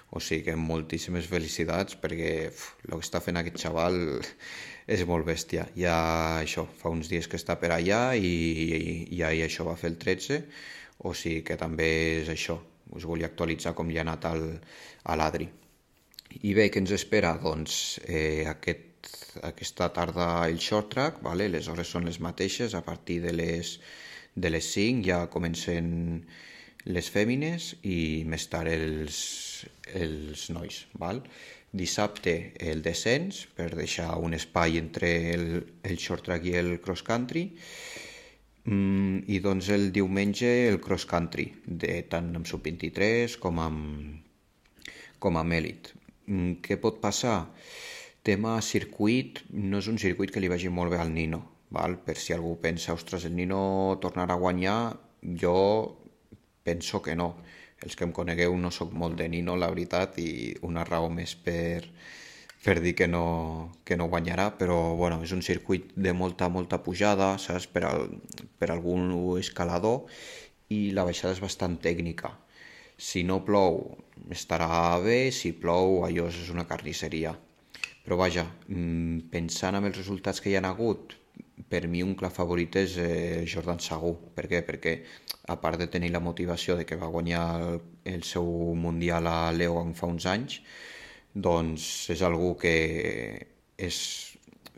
O 0.09 0.19
sigui 0.25 0.41
que 0.47 0.55
moltíssimes 0.57 1.27
felicitats 1.29 1.97
perquè 2.01 2.31
el 2.49 2.93
que 2.95 3.03
està 3.03 3.19
fent 3.21 3.37
aquest 3.37 3.59
xaval 3.61 3.97
és 4.89 5.03
molt 5.05 5.27
bèstia. 5.27 5.67
Ja 5.77 5.97
això, 6.39 6.65
fa 6.79 6.89
uns 6.89 7.11
dies 7.11 7.29
que 7.29 7.37
està 7.37 7.59
per 7.61 7.69
allà 7.75 8.01
i, 8.17 8.31
i, 8.65 8.79
i 9.17 9.21
ahir 9.27 9.43
això 9.45 9.67
va 9.67 9.77
fer 9.77 9.91
el 9.93 9.99
13, 10.01 10.39
o 11.05 11.13
sigui 11.13 11.43
que 11.45 11.59
també 11.61 11.89
és 12.23 12.33
això. 12.33 12.57
Us 12.97 13.05
volia 13.05 13.29
actualitzar 13.29 13.75
com 13.77 13.89
li 13.91 13.99
ha 13.99 14.05
anat 14.07 14.25
al, 14.31 14.45
a 15.05 15.17
l'Adri. 15.19 15.45
I 16.41 16.55
bé, 16.57 16.67
què 16.73 16.81
ens 16.81 16.93
espera? 16.97 17.35
Doncs 17.43 17.75
eh, 18.07 18.49
aquest, 18.49 18.88
aquesta 19.43 19.89
tarda 19.93 20.29
el 20.47 20.59
short 20.59 20.89
track, 20.93 21.23
vale? 21.25 21.49
les 21.49 21.67
hores 21.67 21.91
són 21.93 22.07
les 22.07 22.19
mateixes, 22.23 22.75
a 22.75 22.81
partir 22.85 23.19
de 23.23 23.33
les, 23.33 23.77
de 24.35 24.49
les 24.49 24.71
5 24.75 25.05
ja 25.07 25.19
comencen 25.31 25.89
les 26.85 27.09
fèmines 27.11 27.73
i 27.83 28.23
més 28.25 28.47
tard 28.51 28.71
els, 28.71 29.19
els 29.93 30.49
nois. 30.55 30.85
Val? 30.99 31.21
Dissabte 31.69 32.35
el 32.71 32.81
descens 32.81 33.43
per 33.55 33.69
deixar 33.75 34.15
un 34.17 34.33
espai 34.33 34.79
entre 34.79 35.09
el, 35.35 35.45
el 35.85 35.99
short 36.01 36.25
track 36.25 36.47
i 36.49 36.55
el 36.57 36.71
cross 36.81 37.03
country 37.05 37.43
mm, 38.63 39.27
i 39.29 39.37
doncs 39.43 39.69
el 39.75 39.91
diumenge 39.93 40.49
el 40.69 40.79
cross 40.81 41.05
country 41.05 41.45
de, 41.65 41.99
tant 42.09 42.31
amb 42.39 42.49
sub-23 42.49 43.37
com 43.43 43.61
amb, 43.61 44.17
com 45.21 45.37
amb 45.37 45.59
elit. 45.59 45.93
Mm, 46.25 46.57
què 46.65 46.79
pot 46.81 46.97
passar? 47.03 47.37
Tema 48.27 48.57
circuit, 48.59 49.39
no 49.55 49.79
és 49.79 49.87
un 49.87 49.97
circuit 50.01 50.31
que 50.33 50.41
li 50.43 50.49
vagi 50.51 50.67
molt 50.67 50.91
bé 50.91 50.97
al 50.99 51.11
Nino, 51.15 51.37
val? 51.71 51.95
per 52.03 52.17
si 52.19 52.33
algú 52.35 52.57
pensa, 52.59 52.91
ostres, 52.91 53.23
el 53.29 53.37
Nino 53.37 53.59
tornarà 54.03 54.35
a 54.35 54.41
guanyar, 54.41 54.79
jo 55.43 55.53
penso 56.67 57.01
que 57.01 57.15
no. 57.15 57.29
Els 57.79 57.95
que 57.95 58.03
em 58.03 58.11
conegueu 58.11 58.57
no 58.59 58.73
sóc 58.75 58.91
molt 58.91 59.15
de 59.21 59.29
Nino, 59.31 59.55
la 59.55 59.71
veritat, 59.71 60.19
i 60.19 60.51
una 60.67 60.83
raó 60.83 61.07
més 61.07 61.37
per, 61.47 61.87
per 62.65 62.77
dir 62.83 62.93
que 62.99 63.07
no, 63.07 63.23
que 63.87 63.95
no 63.95 64.11
guanyarà, 64.11 64.51
però 64.59 64.97
bueno, 64.99 65.23
és 65.23 65.31
un 65.31 65.45
circuit 65.45 65.95
de 65.95 66.11
molta, 66.11 66.51
molta 66.51 66.83
pujada, 66.83 67.37
saps, 67.39 67.71
per, 67.71 67.87
al, 67.87 68.09
per 68.59 68.73
algun 68.75 69.13
escalador, 69.39 70.09
i 70.67 70.89
la 70.91 71.07
baixada 71.07 71.39
és 71.39 71.45
bastant 71.47 71.79
tècnica. 71.79 72.35
Si 72.99 73.23
no 73.23 73.45
plou, 73.47 73.85
estarà 74.27 74.99
bé, 74.99 75.29
si 75.31 75.55
plou, 75.55 76.01
allò 76.03 76.27
és 76.27 76.49
una 76.51 76.67
carnisseria. 76.67 77.39
Però 78.09 78.17
vaja, 78.17 78.41
mm, 78.73 79.27
pensant 79.29 79.75
en 79.77 79.85
els 79.85 79.97
resultats 79.99 80.39
que 80.41 80.49
hi 80.49 80.55
han 80.57 80.65
hagut, 80.65 81.11
per 81.69 81.83
mi 81.85 81.99
un 82.01 82.15
clar 82.17 82.31
favorit 82.33 82.73
és 82.81 82.95
eh, 82.97 83.43
Jordan 83.45 83.77
Sagú. 83.85 84.15
Per 84.33 84.47
què? 84.49 84.63
Perquè 84.65 84.93
a 85.53 85.57
part 85.61 85.77
de 85.77 85.85
tenir 85.93 86.09
la 86.09 86.21
motivació 86.27 86.73
de 86.79 86.87
que 86.89 86.97
va 86.97 87.11
guanyar 87.13 87.43
el, 87.59 87.77
el 88.09 88.23
seu 88.25 88.49
Mundial 88.73 89.29
a 89.29 89.51
Leogang 89.53 89.93
fa 89.93 90.09
uns 90.09 90.25
anys, 90.25 90.57
doncs 91.35 92.09
és 92.09 92.25
algú 92.25 92.55
que 92.57 92.73
és 93.77 94.01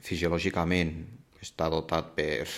fisiològicament 0.04 0.92
està 1.40 1.72
dotat 1.72 2.12
per, 2.20 2.52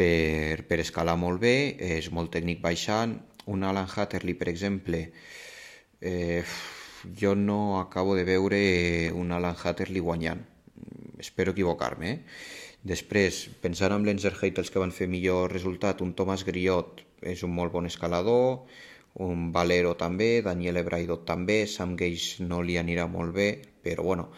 per, 0.00 0.64
per 0.64 0.80
escalar 0.80 1.18
molt 1.20 1.44
bé, 1.44 1.76
és 1.98 2.08
molt 2.08 2.32
tècnic 2.32 2.64
baixant. 2.64 3.18
Un 3.52 3.68
Alan 3.68 3.84
Hatterley, 3.84 4.32
per 4.32 4.48
exemple, 4.48 5.04
eh, 6.00 6.40
jo 7.20 7.34
no 7.34 7.80
acabo 7.80 8.14
de 8.16 8.24
veure 8.24 8.60
un 9.12 9.32
Alan 9.32 9.56
Hatterley 9.56 10.00
guanyant. 10.00 10.44
Espero 11.18 11.52
equivocar-me, 11.52 12.10
eh? 12.10 12.20
Després, 12.88 13.48
pensant 13.62 13.92
en 13.92 14.04
l'Enzerheit, 14.06 14.58
els 14.62 14.70
que 14.70 14.80
van 14.82 14.94
fer 14.94 15.08
millor 15.10 15.50
resultat, 15.52 16.00
un 16.00 16.14
Thomas 16.14 16.44
Griot 16.46 17.02
és 17.26 17.42
un 17.42 17.50
molt 17.54 17.74
bon 17.74 17.88
escalador, 17.88 18.68
un 19.26 19.50
Valero 19.52 19.96
també, 19.98 20.42
Daniel 20.46 20.78
Ebraidot 20.78 21.24
també, 21.26 21.64
Sam 21.66 21.96
Gage 21.98 22.46
no 22.46 22.62
li 22.62 22.78
anirà 22.78 23.08
molt 23.10 23.34
bé, 23.34 23.48
però 23.82 24.04
bueno, 24.06 24.28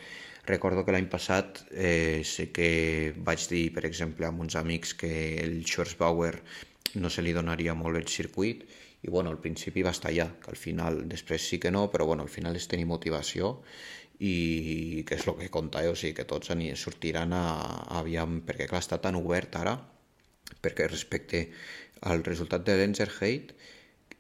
recordo 0.49 0.87
que 0.87 0.97
l'any 0.97 1.11
passat 1.13 1.63
eh, 1.71 2.23
sé 2.25 2.49
que 2.57 3.13
vaig 3.17 3.45
dir, 3.53 3.67
per 3.77 3.85
exemple, 3.85 4.27
amb 4.27 4.41
uns 4.41 4.57
amics 4.57 4.95
que 4.95 5.13
el 5.45 5.61
Schwarzbauer 5.67 6.41
no 6.97 7.11
se 7.13 7.23
li 7.23 7.37
donaria 7.37 7.77
molt 7.77 7.99
bé 7.99 8.07
el 8.07 8.09
circuit 8.11 8.65
i 9.03 9.09
bueno, 9.09 9.31
al 9.31 9.41
principi 9.41 9.83
va 9.83 9.95
estar 9.95 10.11
allà, 10.11 10.27
que 10.43 10.51
al 10.53 10.61
final, 10.61 11.03
després 11.09 11.47
sí 11.49 11.59
que 11.59 11.73
no, 11.73 11.87
però 11.93 12.07
bueno, 12.07 12.27
al 12.27 12.33
final 12.33 12.57
és 12.57 12.69
tenir 12.69 12.87
motivació 12.89 13.55
i 14.21 15.05
que 15.09 15.17
és 15.17 15.25
el 15.27 15.39
que 15.39 15.49
compta, 15.53 15.81
eh? 15.85 15.89
o 15.89 15.97
sigui 15.97 16.13
que 16.19 16.29
tots 16.29 16.53
sortiran 16.77 17.33
a, 17.33 17.45
a 17.87 18.01
aviam, 18.03 18.43
perquè 18.45 18.69
clar, 18.69 18.83
està 18.85 19.01
tan 19.01 19.17
obert 19.17 19.57
ara, 19.57 19.79
perquè 20.61 20.89
respecte 20.91 21.47
al 22.05 22.25
resultat 22.25 22.67
de 22.67 22.77
l'Enzerheit, 22.77 23.55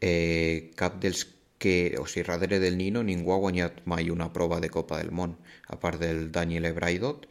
eh, 0.00 0.72
cap 0.76 0.96
dels 1.00 1.26
que, 1.60 1.96
o 2.00 2.06
sigui, 2.08 2.24
darrere 2.24 2.58
del 2.62 2.78
Nino 2.80 3.02
ningú 3.04 3.34
ha 3.34 3.40
guanyat 3.44 3.84
mai 3.84 4.08
una 4.08 4.32
prova 4.32 4.60
de 4.64 4.70
Copa 4.72 4.98
del 4.98 5.12
Món, 5.12 5.36
a 5.68 5.76
part 5.76 6.00
del 6.00 6.30
Daniel 6.32 6.70
Ebraidot, 6.72 7.26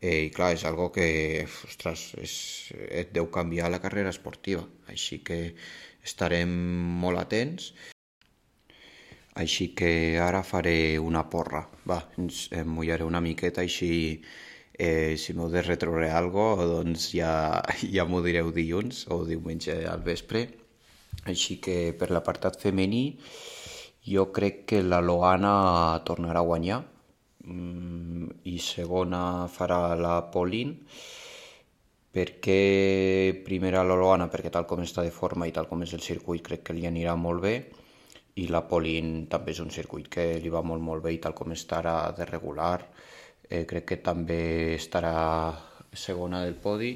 eh, 0.00 0.24
i 0.26 0.30
clar, 0.32 0.54
és 0.56 0.64
algo 0.64 0.88
que, 0.92 1.44
ostres, 1.68 2.06
és, 2.24 2.36
et 2.88 3.12
deu 3.12 3.28
canviar 3.32 3.68
la 3.70 3.82
carrera 3.84 4.12
esportiva, 4.14 4.64
així 4.88 5.20
que 5.20 5.40
estarem 6.06 6.56
molt 7.02 7.26
atents 7.26 7.72
així 9.36 9.68
que 9.76 10.16
ara 10.22 10.42
faré 10.42 10.98
una 10.98 11.22
porra. 11.32 11.62
Va, 11.90 12.00
ens 12.20 12.46
em 12.56 12.68
mullaré 12.78 13.04
una 13.04 13.20
miqueta, 13.20 13.62
així 13.62 14.22
eh, 14.78 15.16
si 15.20 15.34
m'heu 15.36 15.50
de 15.52 15.62
retreure 15.66 16.08
cosa, 16.32 16.66
doncs 16.70 17.10
ja, 17.12 17.62
ja 17.96 18.06
m'ho 18.08 18.22
direu 18.24 18.50
dilluns 18.52 19.06
o 19.12 19.24
diumenge 19.28 19.76
al 19.92 20.02
vespre. 20.08 20.46
Així 21.32 21.58
que 21.60 21.92
per 21.98 22.10
l'apartat 22.10 22.58
femení 22.60 23.04
jo 24.06 24.30
crec 24.32 24.64
que 24.70 24.82
la 24.82 25.00
Loana 25.00 26.00
tornarà 26.06 26.40
a 26.40 26.48
guanyar 26.48 26.80
mm, 27.44 28.44
i 28.44 28.58
segona 28.62 29.22
farà 29.52 29.96
la 29.98 30.20
Pauline 30.32 30.76
perquè 32.16 33.42
primera 33.44 33.82
la 33.84 33.96
Loana 34.00 34.30
perquè 34.32 34.48
tal 34.52 34.64
com 34.68 34.80
està 34.80 35.02
de 35.04 35.12
forma 35.12 35.48
i 35.48 35.52
tal 35.52 35.66
com 35.68 35.82
és 35.84 35.92
el 35.92 36.00
circuit 36.00 36.40
crec 36.46 36.62
que 36.64 36.76
li 36.76 36.86
anirà 36.88 37.16
molt 37.20 37.42
bé. 37.44 37.56
I 38.40 38.46
la 38.52 38.62
Polin 38.68 39.26
també 39.32 39.52
és 39.52 39.60
un 39.64 39.72
circuit 39.72 40.08
que 40.12 40.24
li 40.40 40.52
va 40.52 40.62
molt 40.64 40.84
molt 40.84 41.04
bé 41.04 41.12
i 41.16 41.20
tal 41.20 41.36
com 41.36 41.52
estarà 41.52 41.96
de 42.16 42.24
regular. 42.30 42.80
Eh, 43.48 43.64
crec 43.68 43.84
que 43.90 44.00
també 44.08 44.40
estarà 44.76 45.12
segona 45.92 46.42
del 46.44 46.56
podi. 46.56 46.94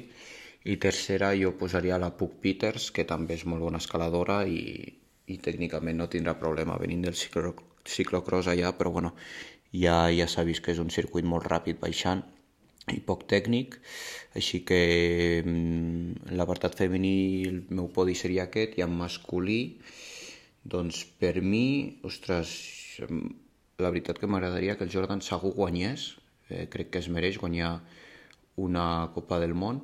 I 0.73 0.77
tercera 0.81 1.31
jo 1.37 1.53
posaria 1.57 2.01
la 2.01 2.11
Puck 2.17 2.41
Peters 2.41 2.89
que 2.93 3.05
també 3.05 3.37
és 3.37 3.45
molt 3.45 3.61
bona 3.65 3.81
escaladora 3.81 4.41
i, 4.45 4.89
i 5.29 5.37
tècnicament 5.37 6.01
no 6.01 6.09
tindrà 6.09 6.37
problema 6.41 6.81
venint 6.81 7.05
del 7.05 7.17
ciclo, 7.17 7.53
ciclocross 7.85 8.49
allà 8.49 8.73
però 8.77 8.93
bueno, 8.97 9.15
ja, 9.73 10.03
ja 10.13 10.29
s'ha 10.29 10.45
vist 10.45 10.65
que 10.65 10.73
és 10.73 10.81
un 10.81 10.93
circuit 10.93 11.25
molt 11.25 11.49
ràpid 11.49 11.81
baixant 11.81 12.21
i 12.89 12.99
poc 13.05 13.27
tècnic, 13.29 13.77
així 14.35 14.63
que 14.65 14.81
mm, 15.45 16.31
l'apartat 16.33 16.77
femení 16.79 17.17
el 17.49 17.59
meu 17.69 17.91
podi 17.93 18.15
seria 18.17 18.47
aquest 18.47 18.79
i 18.79 18.85
en 18.85 18.95
masculí 18.97 19.61
doncs 20.63 21.03
per 21.19 21.41
mi, 21.41 21.97
ostres, 22.05 22.49
la 23.81 23.89
veritat 23.89 24.19
que 24.21 24.29
m'agradaria 24.29 24.77
que 24.77 24.85
el 24.85 24.93
Jordan 24.93 25.21
Sagu 25.25 25.53
guanyés, 25.55 26.15
eh, 26.49 26.67
crec 26.69 26.91
que 26.93 26.99
es 27.01 27.09
mereix 27.09 27.39
guanyar 27.41 27.79
una 28.61 29.09
Copa 29.13 29.39
del 29.41 29.55
Món, 29.57 29.81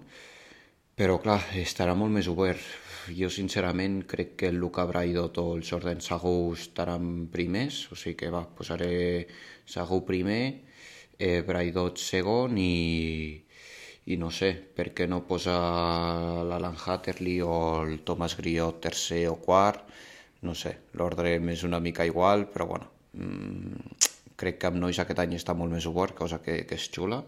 però 0.97 1.17
clar, 1.21 1.39
estarà 1.57 1.95
molt 1.97 2.13
més 2.13 2.29
obert. 2.29 2.61
Jo 3.07 3.29
sincerament 3.31 4.01
crec 4.09 4.35
que 4.35 4.49
el 4.51 4.57
Luca 4.59 4.83
Braidot 4.85 5.37
o 5.39 5.55
el 5.55 5.63
Jordan 5.63 6.01
Sagu 6.01 6.53
estaran 6.53 7.27
primers, 7.31 7.85
o 7.91 7.95
sigui 7.95 8.17
que 8.19 8.31
va, 8.33 8.43
posaré 8.57 9.27
Sagu 9.65 10.01
primer, 10.05 10.66
eh, 11.19 11.41
Braidot 11.47 11.99
segon 12.01 12.57
i, 12.61 13.37
i 14.07 14.17
no 14.21 14.29
sé, 14.31 14.51
per 14.75 14.91
què 14.95 15.07
no 15.09 15.23
posa 15.27 15.55
l'Alan 16.47 16.77
Hatterley 16.77 17.41
o 17.41 17.57
el 17.83 17.99
Thomas 18.07 18.37
Griot 18.39 18.81
tercer 18.87 19.25
o 19.31 19.37
quart, 19.43 19.83
no 20.47 20.53
sé, 20.55 20.75
l'ordre 20.99 21.35
és 21.39 21.63
una 21.65 21.79
mica 21.79 22.05
igual, 22.05 22.47
però 22.53 22.67
bueno, 22.69 22.91
mmm, 23.17 23.97
crec 24.37 24.59
que 24.61 24.69
amb 24.69 24.81
nois 24.81 24.99
aquest 25.01 25.19
any 25.23 25.35
està 25.37 25.55
molt 25.57 25.73
més 25.73 25.87
obert, 25.89 26.15
cosa 26.15 26.39
que, 26.45 26.61
que 26.69 26.77
és 26.77 26.89
xula, 26.93 27.23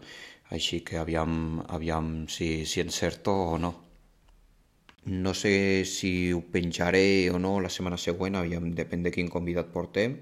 així 0.56 0.80
que 0.86 0.98
aviam, 0.98 1.60
aviam 1.68 2.26
si, 2.28 2.64
si 2.66 2.82
encerto 2.82 3.34
o 3.54 3.58
no. 3.58 3.72
No 5.10 5.32
sé 5.34 5.84
si 5.88 6.32
ho 6.36 6.40
penjaré 6.54 7.30
o 7.32 7.38
no 7.40 7.54
la 7.64 7.70
setmana 7.72 7.98
següent, 7.98 8.36
aviam, 8.36 8.68
depèn 8.76 9.02
de 9.06 9.12
quin 9.14 9.30
convidat 9.32 9.70
portem, 9.74 10.18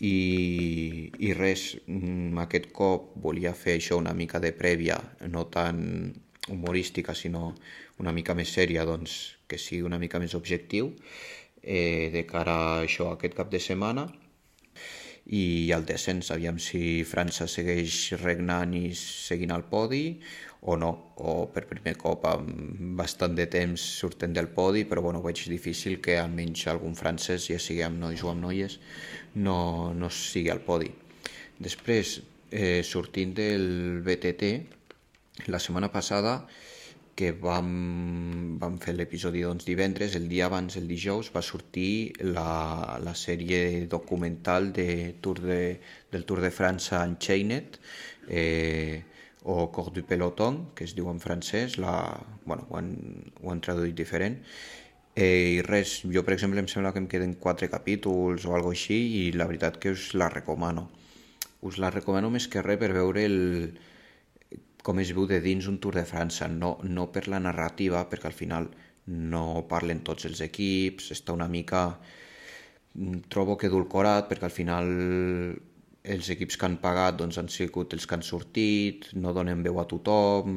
i, 0.00 1.10
i 1.18 1.32
res, 1.34 1.72
mm, 1.86 2.38
aquest 2.44 2.70
cop 2.74 3.10
volia 3.22 3.54
fer 3.54 3.78
això 3.78 3.98
una 3.98 4.14
mica 4.14 4.38
de 4.38 4.52
prèvia, 4.54 4.98
no 5.26 5.46
tan 5.50 6.14
humorística, 6.48 7.14
sinó 7.14 7.54
una 7.98 8.12
mica 8.14 8.34
més 8.34 8.52
sèria, 8.54 8.86
doncs 8.86 9.18
que 9.48 9.58
sigui 9.58 9.82
una 9.82 9.98
mica 9.98 10.20
més 10.22 10.34
objectiu, 10.38 10.92
eh, 11.62 12.10
de 12.14 12.24
cara 12.26 12.54
a 12.54 12.80
això 12.84 13.12
aquest 13.12 13.34
cap 13.34 13.50
de 13.50 13.60
setmana. 13.60 14.06
I 15.28 15.68
el 15.76 15.84
descens, 15.84 16.30
aviam 16.32 16.56
si 16.62 17.04
França 17.04 17.44
segueix 17.50 18.14
regnant 18.22 18.72
i 18.72 18.94
seguint 18.96 19.52
al 19.52 19.66
podi 19.68 20.20
o 20.60 20.76
no, 20.76 20.90
o 21.22 21.34
per 21.54 21.64
primer 21.70 21.94
cop 21.98 22.24
amb 22.26 22.96
bastant 22.98 23.36
de 23.38 23.46
temps 23.50 23.82
surten 24.00 24.32
del 24.34 24.48
podi, 24.54 24.84
però 24.84 25.02
bueno, 25.04 25.22
veig 25.22 25.44
difícil 25.50 26.00
que 26.02 26.18
almenys 26.18 26.66
algun 26.72 26.96
francès, 26.98 27.46
ja 27.52 27.60
sigui 27.62 27.84
amb 27.86 28.00
nois 28.02 28.24
o 28.26 28.32
amb 28.32 28.42
noies, 28.42 28.78
no, 29.36 29.58
no 29.94 30.10
sigui 30.10 30.50
al 30.50 30.64
podi. 30.66 30.90
Després, 31.58 32.18
eh, 32.50 32.82
sortint 32.82 33.36
del 33.38 34.02
BTT, 34.06 34.50
la 35.46 35.62
setmana 35.62 35.92
passada, 35.94 36.40
que 37.18 37.32
vam, 37.34 38.58
vam 38.62 38.76
fer 38.78 38.92
l'episodi 38.94 39.42
doncs, 39.42 39.66
divendres, 39.66 40.14
el 40.14 40.28
dia 40.30 40.46
abans, 40.46 40.76
el 40.78 40.86
dijous, 40.90 41.32
va 41.34 41.42
sortir 41.42 42.14
la, 42.22 42.98
la 43.02 43.14
sèrie 43.18 43.86
documental 43.90 44.70
de 44.72 45.16
Tour 45.22 45.42
de, 45.42 45.62
del 46.12 46.26
Tour 46.28 46.44
de 46.44 46.52
França 46.54 47.02
Unchained, 47.02 47.80
eh, 48.30 49.02
o 49.44 49.70
Cor 49.72 49.92
du 49.94 50.02
Peloton, 50.04 50.68
que 50.74 50.84
es 50.88 50.94
diu 50.96 51.08
en 51.10 51.20
francès, 51.22 51.78
la, 51.78 51.94
bueno, 52.44 52.66
ho, 52.70 52.78
han, 52.80 52.92
ho 53.42 53.52
han 53.52 53.62
traduït 53.64 53.96
diferent, 53.98 54.38
eh, 55.14 55.58
i 55.58 55.62
res, 55.66 56.00
jo 56.14 56.24
per 56.26 56.34
exemple 56.36 56.62
em 56.62 56.70
sembla 56.70 56.92
que 56.94 57.02
em 57.02 57.08
queden 57.10 57.36
quatre 57.42 57.70
capítols 57.70 58.46
o 58.46 58.54
alguna 58.56 58.76
així 58.76 58.98
i 59.20 59.22
la 59.32 59.46
veritat 59.50 59.78
que 59.82 59.94
us 59.94 60.10
la 60.14 60.30
recomano. 60.32 60.88
Us 61.66 61.78
la 61.82 61.90
recomano 61.90 62.30
més 62.30 62.48
que 62.50 62.62
res 62.62 62.78
per 62.80 62.92
veure 62.94 63.24
el, 63.26 63.38
com 64.82 65.00
es 65.02 65.10
viu 65.14 65.26
de 65.30 65.40
dins 65.44 65.66
un 65.70 65.78
Tour 65.82 65.98
de 65.98 66.06
França, 66.08 66.48
no, 66.48 66.76
no 66.82 67.08
per 67.12 67.26
la 67.28 67.40
narrativa, 67.42 68.04
perquè 68.10 68.30
al 68.30 68.36
final 68.36 68.70
no 69.08 69.66
parlen 69.68 70.04
tots 70.06 70.28
els 70.30 70.40
equips, 70.44 71.12
està 71.16 71.34
una 71.36 71.48
mica... 71.48 71.82
Mm, 72.94 73.28
trobo 73.32 73.56
que 73.58 73.68
edulcorat, 73.68 74.28
perquè 74.30 74.48
al 74.48 74.54
final 74.54 74.88
els 76.14 76.28
equips 76.32 76.56
que 76.56 76.66
han 76.66 76.78
pagat 76.82 77.18
doncs, 77.20 77.38
han 77.40 77.50
sigut 77.52 77.92
els 77.96 78.06
que 78.08 78.16
han 78.16 78.24
sortit, 78.24 79.10
no 79.22 79.34
donen 79.36 79.64
veu 79.66 79.80
a 79.80 79.84
tothom, 79.90 80.54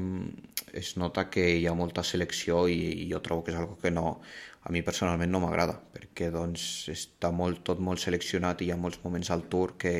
es 0.81 0.93
nota 1.01 1.27
que 1.33 1.43
hi 1.57 1.65
ha 1.67 1.75
molta 1.75 2.03
selecció 2.07 2.63
i, 2.71 2.79
i 3.03 3.09
jo 3.11 3.19
trobo 3.25 3.43
que 3.45 3.51
és 3.53 3.59
algo 3.59 3.75
que 3.81 3.91
no, 3.91 4.15
a 4.63 4.71
mi 4.71 4.83
personalment 4.87 5.33
no 5.33 5.41
m'agrada, 5.43 5.75
perquè 5.95 6.31
doncs, 6.33 6.63
està 6.93 7.33
molt, 7.35 7.65
tot 7.67 7.83
molt 7.83 8.01
seleccionat 8.03 8.61
i 8.61 8.69
hi 8.69 8.73
ha 8.75 8.79
molts 8.79 9.01
moments 9.03 9.33
al 9.35 9.45
Tour 9.51 9.75
que, 9.81 9.93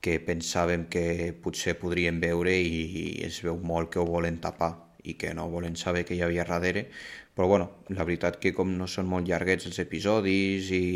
que 0.00 0.18
pensàvem 0.24 0.88
que 0.92 1.06
potser 1.44 1.76
podríem 1.80 2.20
veure 2.22 2.56
i 2.56 3.12
es 3.26 3.42
veu 3.44 3.60
molt 3.60 3.92
que 3.92 4.00
ho 4.00 4.08
volen 4.08 4.40
tapar 4.40 4.72
i 5.06 5.14
que 5.20 5.32
no 5.38 5.50
volen 5.52 5.76
saber 5.78 6.04
què 6.06 6.16
hi 6.16 6.24
havia 6.24 6.46
darrere, 6.48 6.88
però 7.36 7.46
bueno, 7.52 7.70
la 7.92 8.04
veritat 8.08 8.40
que 8.42 8.54
com 8.56 8.72
no 8.78 8.88
són 8.90 9.06
molt 9.10 9.28
llarguets 9.28 9.68
els 9.68 9.78
episodis 9.82 10.72
i, 10.74 10.86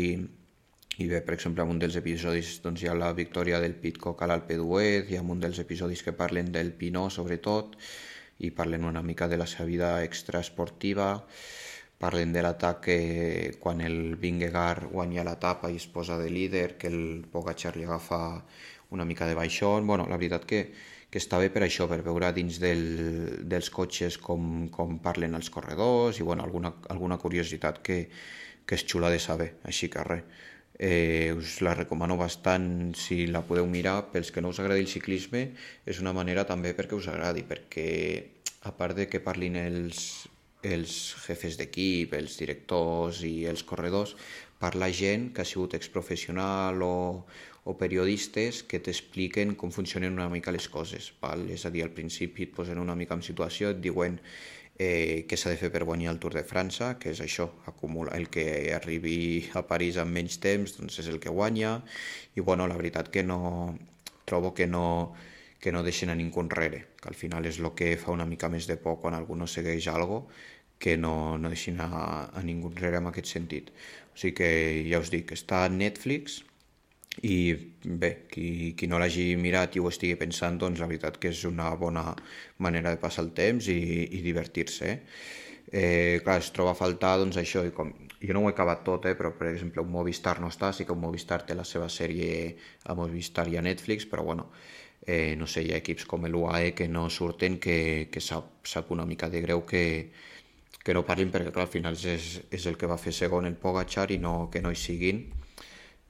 i 1.01 1.07
bé, 1.09 1.21
per 1.25 1.33
exemple, 1.33 1.63
en 1.65 1.73
un 1.73 1.79
dels 1.81 1.95
episodis 1.97 2.59
doncs, 2.61 2.83
hi 2.83 2.89
ha 2.91 2.95
la 2.97 3.11
victòria 3.17 3.59
del 3.63 3.73
Pitcock 3.81 4.21
a 4.21 4.27
l'Alpe 4.29 4.57
d'Huez, 4.59 5.09
hi 5.09 5.17
ha 5.17 5.23
un 5.35 5.41
dels 5.41 5.59
episodis 5.63 6.03
que 6.05 6.13
parlen 6.17 6.51
del 6.53 6.71
Pinó 6.77 7.07
sobretot, 7.09 7.77
i 8.45 8.51
parlen 8.57 8.85
una 8.85 9.01
mica 9.05 9.27
de 9.31 9.37
la 9.37 9.47
seva 9.49 9.67
vida 9.69 9.89
extraesportiva, 10.03 11.09
parlen 12.01 12.33
de 12.33 12.41
l'atac 12.41 12.87
quan 13.61 13.81
el 13.85 14.15
Vingegaard 14.21 14.89
guanya 14.93 15.25
l'etapa 15.25 15.69
i 15.69 15.77
es 15.81 15.87
posa 15.87 16.17
de 16.17 16.29
líder, 16.33 16.77
que 16.77 16.89
el 16.89 17.25
Pogacar 17.31 17.75
li 17.77 17.85
agafa 17.85 18.21
una 18.91 19.05
mica 19.05 19.27
de 19.27 19.37
baixón, 19.37 19.87
bueno, 19.87 20.07
la 20.09 20.17
veritat 20.17 20.45
que, 20.49 20.61
que 21.09 21.21
està 21.21 21.39
bé 21.39 21.49
per 21.53 21.63
això, 21.65 21.87
per 21.87 22.01
veure 22.05 22.31
dins 22.35 22.57
del, 22.59 22.85
dels 23.47 23.69
cotxes 23.69 24.17
com, 24.17 24.69
com 24.73 24.97
parlen 25.03 25.37
els 25.37 25.49
corredors 25.53 26.19
i 26.19 26.27
bueno, 26.27 26.43
alguna, 26.43 26.73
alguna 26.89 27.17
curiositat 27.21 27.81
que, 27.85 28.03
que 28.65 28.77
és 28.79 28.85
xula 28.87 29.13
de 29.13 29.19
saber, 29.19 29.53
així 29.67 29.89
que 29.91 30.03
res. 30.07 30.47
Eh, 30.79 31.33
us 31.37 31.59
la 31.61 31.75
recomano 31.77 32.17
bastant 32.17 32.95
si 32.97 33.27
la 33.27 33.43
podeu 33.45 33.67
mirar, 33.69 34.11
pels 34.13 34.31
que 34.31 34.41
no 34.41 34.49
us 34.49 34.59
agradi 34.63 34.85
el 34.85 34.89
ciclisme, 34.89 35.51
és 35.85 35.99
una 36.01 36.13
manera 36.13 36.45
també 36.49 36.73
perquè 36.77 36.97
us 36.97 37.09
agradi, 37.11 37.43
perquè 37.45 37.89
a 38.65 38.71
part 38.77 38.97
de 38.97 39.07
que 39.09 39.21
parlin 39.21 39.57
els, 39.59 40.27
els 40.63 40.95
jefes 41.25 41.57
d'equip, 41.57 42.13
els 42.17 42.37
directors 42.39 43.23
i 43.27 43.45
els 43.49 43.63
corredors, 43.67 44.15
parla 44.61 44.91
gent 44.93 45.31
que 45.33 45.41
ha 45.41 45.49
sigut 45.49 45.73
exprofessional 45.73 46.81
o, 46.85 46.95
o 47.65 47.77
periodistes 47.77 48.61
que 48.65 48.81
t'expliquen 48.81 49.55
com 49.57 49.73
funcionen 49.73 50.17
una 50.17 50.29
mica 50.29 50.53
les 50.53 50.69
coses. 50.69 51.11
Val? 51.21 51.47
És 51.53 51.65
a 51.65 51.73
dir, 51.73 51.83
al 51.85 51.93
principi 51.97 52.47
et 52.47 52.55
posen 52.55 52.81
una 52.81 52.97
mica 52.97 53.17
en 53.17 53.25
situació, 53.25 53.73
et 53.73 53.81
diuen 53.81 54.19
eh, 54.79 55.25
què 55.27 55.37
s'ha 55.37 55.51
de 55.53 55.59
fer 55.59 55.71
per 55.73 55.83
guanyar 55.87 56.13
el 56.13 56.19
Tour 56.19 56.35
de 56.37 56.43
França, 56.47 56.93
que 56.99 57.11
és 57.11 57.21
això, 57.23 57.49
acumular, 57.71 58.15
el 58.17 58.29
que 58.29 58.73
arribi 58.75 59.49
a 59.55 59.65
París 59.67 59.97
en 60.01 60.11
menys 60.11 60.39
temps 60.43 60.77
doncs 60.77 60.99
és 61.03 61.09
el 61.11 61.19
que 61.19 61.33
guanya, 61.33 61.79
i 62.35 62.41
bueno, 62.41 62.67
la 62.67 62.77
veritat 62.79 63.11
que 63.13 63.23
no, 63.23 63.77
trobo 64.25 64.53
que 64.53 64.67
no, 64.67 65.13
que 65.59 65.71
no 65.71 65.83
deixen 65.83 66.09
a 66.09 66.15
ningú 66.15 66.41
enrere, 66.41 66.85
que 67.01 67.09
al 67.09 67.15
final 67.15 67.45
és 67.45 67.59
el 67.59 67.71
que 67.77 67.93
fa 68.01 68.11
una 68.15 68.25
mica 68.25 68.49
més 68.49 68.67
de 68.67 68.77
por 68.81 68.99
quan 69.01 69.17
algú 69.17 69.35
no 69.37 69.47
segueix 69.47 69.87
algo, 69.87 70.25
que 70.81 70.97
no, 70.97 71.37
no 71.37 71.49
deixin 71.53 71.77
a, 71.79 72.31
a 72.33 72.41
ningú 72.41 72.71
enrere 72.71 72.97
en 72.97 73.11
aquest 73.11 73.29
sentit. 73.29 73.69
O 74.15 74.17
sigui 74.17 74.33
que 74.39 74.49
ja 74.89 74.99
us 75.03 75.11
dic, 75.13 75.35
està 75.37 75.65
a 75.65 75.69
Netflix, 75.69 76.41
i 77.19 77.53
bé, 77.83 78.11
qui, 78.31 78.73
qui 78.77 78.87
no 78.87 78.99
l'hagi 79.01 79.35
mirat 79.35 79.75
i 79.75 79.81
ho 79.81 79.89
estigui 79.91 80.15
pensant, 80.19 80.57
doncs 80.61 80.79
la 80.79 80.87
veritat 80.87 81.19
que 81.19 81.29
és 81.29 81.43
una 81.45 81.69
bona 81.75 82.05
manera 82.63 82.93
de 82.93 83.01
passar 83.01 83.25
el 83.25 83.33
temps 83.35 83.67
i, 83.67 83.79
i 84.17 84.21
divertir-se. 84.23 84.93
Eh, 85.71 86.19
clar, 86.23 86.39
es 86.39 86.51
troba 86.55 86.71
a 86.71 86.77
faltar 86.77 87.17
doncs, 87.19 87.37
això, 87.37 87.65
i 87.67 87.73
com, 87.75 87.91
jo 88.23 88.33
no 88.35 88.43
ho 88.43 88.49
he 88.49 88.55
acabat 88.55 88.83
tot, 88.87 89.05
eh, 89.11 89.15
però 89.19 89.33
per 89.37 89.49
exemple 89.51 89.83
un 89.83 89.91
Movistar 89.91 90.39
no 90.41 90.49
està, 90.51 90.71
sí 90.73 90.87
que 90.87 90.95
un 90.95 91.03
Movistar 91.03 91.41
té 91.47 91.55
la 91.55 91.67
seva 91.67 91.89
sèrie 91.91 92.55
a 92.87 92.95
Movistar 92.95 93.47
i 93.51 93.59
a 93.59 93.65
Netflix, 93.65 94.07
però 94.07 94.23
bueno, 94.23 94.47
eh, 95.05 95.35
no 95.37 95.47
sé, 95.47 95.65
hi 95.67 95.75
ha 95.75 95.81
equips 95.83 96.07
com 96.07 96.25
l'UAE 96.25 96.73
que 96.77 96.87
no 96.87 97.09
surten, 97.09 97.59
que, 97.59 98.07
que 98.11 98.23
sap, 98.23 98.63
sap 98.67 98.91
una 98.91 99.05
mica 99.05 99.29
de 99.29 99.43
greu 99.43 99.65
que, 99.67 99.83
que 100.81 100.95
no 100.95 101.05
parlin 101.05 101.31
perquè 101.31 101.51
clar, 101.51 101.67
al 101.67 101.75
final 101.75 101.99
és, 101.99 102.33
és 102.51 102.67
el 102.71 102.79
que 102.79 102.89
va 102.89 102.99
fer 102.99 103.13
segon 103.15 103.47
el 103.51 103.59
Pogacar 103.59 104.09
i 104.15 104.19
no, 104.19 104.49
que 104.51 104.63
no 104.63 104.71
hi 104.71 104.79
siguin 104.79 105.25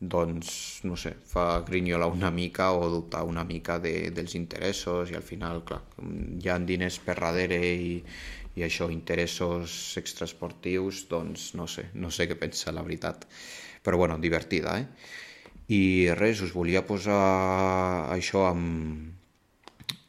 doncs, 0.02 0.82
no 0.84 0.96
sé, 0.98 1.14
fa 1.30 1.62
grinyolar 1.62 2.08
una 2.10 2.32
mica 2.34 2.72
o 2.74 2.90
dubtar 2.90 3.22
una 3.24 3.44
mica 3.46 3.78
de, 3.80 4.10
dels 4.10 4.34
interessos 4.36 5.12
i 5.12 5.16
al 5.16 5.22
final, 5.22 5.62
clar, 5.64 5.84
hi 6.42 6.50
ha 6.50 6.58
diners 6.58 6.98
per 7.06 7.20
darrere 7.22 7.60
i, 7.62 8.00
i 8.58 8.66
això, 8.66 8.90
interessos 8.90 9.96
extraesportius, 10.02 11.06
doncs 11.12 11.52
no 11.54 11.70
sé, 11.70 11.92
no 11.94 12.10
sé 12.10 12.28
què 12.28 12.40
pensa 12.40 12.74
la 12.74 12.82
veritat. 12.82 13.28
Però 13.86 13.98
bueno, 13.98 14.18
divertida, 14.18 14.80
eh? 14.82 14.88
I 15.72 15.84
res, 16.18 16.42
us 16.42 16.52
volia 16.58 16.82
posar 16.84 17.22
això 18.12 18.48
amb, 18.50 19.14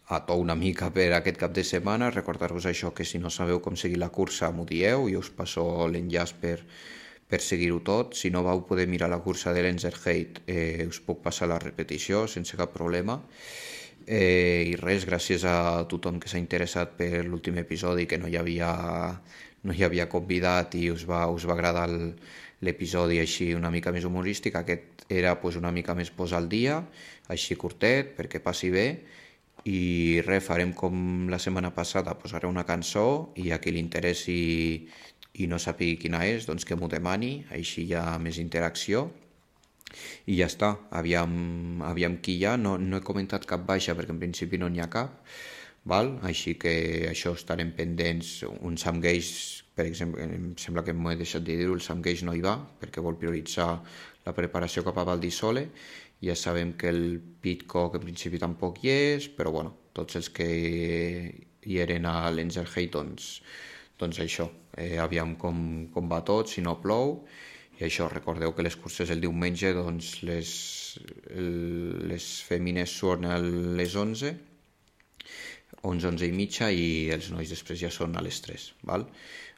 a 0.08 0.22
to 0.26 0.34
una 0.40 0.56
mica 0.56 0.88
per 0.92 1.10
aquest 1.16 1.38
cap 1.40 1.52
de 1.52 1.62
setmana, 1.64 2.10
recordar-vos 2.10 2.66
això 2.68 2.90
que 2.96 3.04
si 3.04 3.20
no 3.20 3.30
sabeu 3.30 3.60
com 3.64 3.76
seguir 3.76 4.00
la 4.00 4.10
cursa 4.12 4.50
m'ho 4.52 4.66
dieu 4.68 5.06
i 5.08 5.16
us 5.20 5.30
passo 5.36 5.86
l'enllaç 5.88 6.34
per, 6.40 6.58
per 7.32 7.40
seguir-ho 7.40 7.80
tot. 7.80 8.12
Si 8.18 8.28
no 8.30 8.42
vau 8.44 8.60
poder 8.68 8.84
mirar 8.92 9.08
la 9.08 9.22
cursa 9.24 9.54
de 9.56 9.62
l'Enzerheit, 9.64 10.42
eh, 10.46 10.84
us 10.84 11.00
puc 11.00 11.22
passar 11.24 11.48
la 11.48 11.60
repetició 11.62 12.26
sense 12.28 12.58
cap 12.60 12.74
problema. 12.76 13.22
Eh, 14.04 14.68
I 14.68 14.76
res, 14.76 15.06
gràcies 15.08 15.46
a 15.48 15.86
tothom 15.88 16.18
que 16.20 16.28
s'ha 16.28 16.42
interessat 16.42 16.92
per 16.98 17.24
l'últim 17.24 17.56
episodi, 17.62 18.04
que 18.10 18.18
no 18.20 18.28
hi 18.28 18.36
havia, 18.36 18.68
no 19.62 19.72
hi 19.72 19.84
havia 19.86 20.10
convidat 20.12 20.76
i 20.76 20.90
us 20.92 21.06
va, 21.08 21.24
us 21.32 21.46
va 21.48 21.56
agradar 21.56 21.86
l'episodi 21.88 23.22
així 23.22 23.52
una 23.54 23.70
mica 23.70 23.94
més 23.94 24.04
humorístic. 24.04 24.58
Aquest 24.60 25.06
era 25.08 25.38
pues, 25.40 25.56
una 25.56 25.72
mica 25.72 25.96
més 25.96 26.12
posar 26.12 26.42
al 26.42 26.50
dia, 26.52 26.82
així 27.32 27.56
curtet, 27.56 28.12
perquè 28.18 28.42
passi 28.44 28.68
bé. 28.74 28.86
I 29.64 30.20
res, 30.26 30.42
farem 30.44 30.72
com 30.74 31.30
la 31.30 31.38
setmana 31.38 31.70
passada, 31.72 32.18
posaré 32.18 32.50
una 32.50 32.66
cançó 32.66 33.32
i 33.38 33.52
a 33.54 33.60
qui 33.62 33.72
li 33.72 33.80
interessi 33.80 34.42
i 35.40 35.48
no 35.48 35.58
sàpiga 35.60 36.00
quina 36.00 36.22
és, 36.28 36.46
doncs 36.48 36.66
que 36.68 36.76
m'ho 36.76 36.90
demani, 36.92 37.32
així 37.56 37.86
hi 37.86 37.96
ha 37.96 38.18
més 38.20 38.38
interacció. 38.42 39.06
I 40.28 40.36
ja 40.38 40.48
està, 40.48 40.72
aviam, 40.98 41.32
aviam 41.84 42.18
qui 42.24 42.38
hi 42.38 42.46
ha, 42.48 42.56
no, 42.60 42.76
no 42.80 42.98
he 42.98 43.04
comentat 43.04 43.46
cap 43.48 43.64
baixa 43.68 43.96
perquè 43.96 44.14
en 44.14 44.20
principi 44.20 44.60
no 44.60 44.68
n'hi 44.72 44.80
ha 44.80 44.88
cap, 44.92 45.18
val? 45.88 46.14
així 46.28 46.54
que 46.60 46.72
això 47.10 47.34
estarem 47.36 47.72
pendents, 47.76 48.38
un 48.60 48.78
Sam 48.80 49.00
Gage, 49.04 49.64
per 49.76 49.86
exemple, 49.88 50.24
em 50.24 50.52
sembla 50.60 50.84
que 50.86 50.94
m'ho 50.96 51.12
he 51.12 51.18
deixat 51.20 51.44
de 51.44 51.56
dir-ho, 51.58 51.76
el 51.76 51.84
Sam 51.84 52.00
Gage 52.04 52.28
no 52.28 52.36
hi 52.36 52.44
va 52.44 52.56
perquè 52.80 53.04
vol 53.04 53.18
prioritzar 53.20 53.68
la 54.26 54.34
preparació 54.36 54.84
cap 54.86 55.00
a 55.00 55.06
Val 55.08 55.20
di 55.20 55.32
Sole, 55.32 55.66
ja 56.22 56.36
sabem 56.38 56.76
que 56.78 56.88
el 56.92 57.20
Pitcock 57.42 57.96
en 57.98 58.04
principi 58.06 58.40
tampoc 58.40 58.78
hi 58.84 58.92
és, 58.92 59.28
però 59.28 59.52
bueno, 59.52 59.74
tots 59.96 60.16
els 60.20 60.30
que 60.32 60.48
hi 61.62 61.78
eren 61.82 62.06
a 62.06 62.30
l'Engerhey 62.30 62.88
doncs 62.92 63.34
doncs 64.02 64.20
això, 64.24 64.48
eh, 64.76 64.98
aviam 65.00 65.36
com, 65.40 65.58
com 65.94 66.10
va 66.10 66.20
tot, 66.26 66.50
si 66.52 66.64
no 66.64 66.78
plou, 66.82 67.20
i 67.78 67.86
això, 67.86 68.08
recordeu 68.12 68.52
que 68.54 68.66
les 68.66 68.76
curses 68.76 69.10
el 69.10 69.22
diumenge, 69.22 69.72
doncs 69.74 70.14
les, 70.28 70.50
les 72.12 72.26
fèmines 72.48 72.98
surten 73.00 73.30
a 73.30 73.38
les 73.40 73.96
11, 73.96 74.34
11, 75.82 76.10
11 76.12 76.28
i 76.28 76.34
mitja, 76.36 76.70
i 76.70 76.88
els 77.14 77.30
nois 77.34 77.50
després 77.50 77.80
ja 77.80 77.90
són 77.90 78.18
a 78.18 78.24
les 78.24 78.42
3, 78.44 78.68
val? 78.90 79.08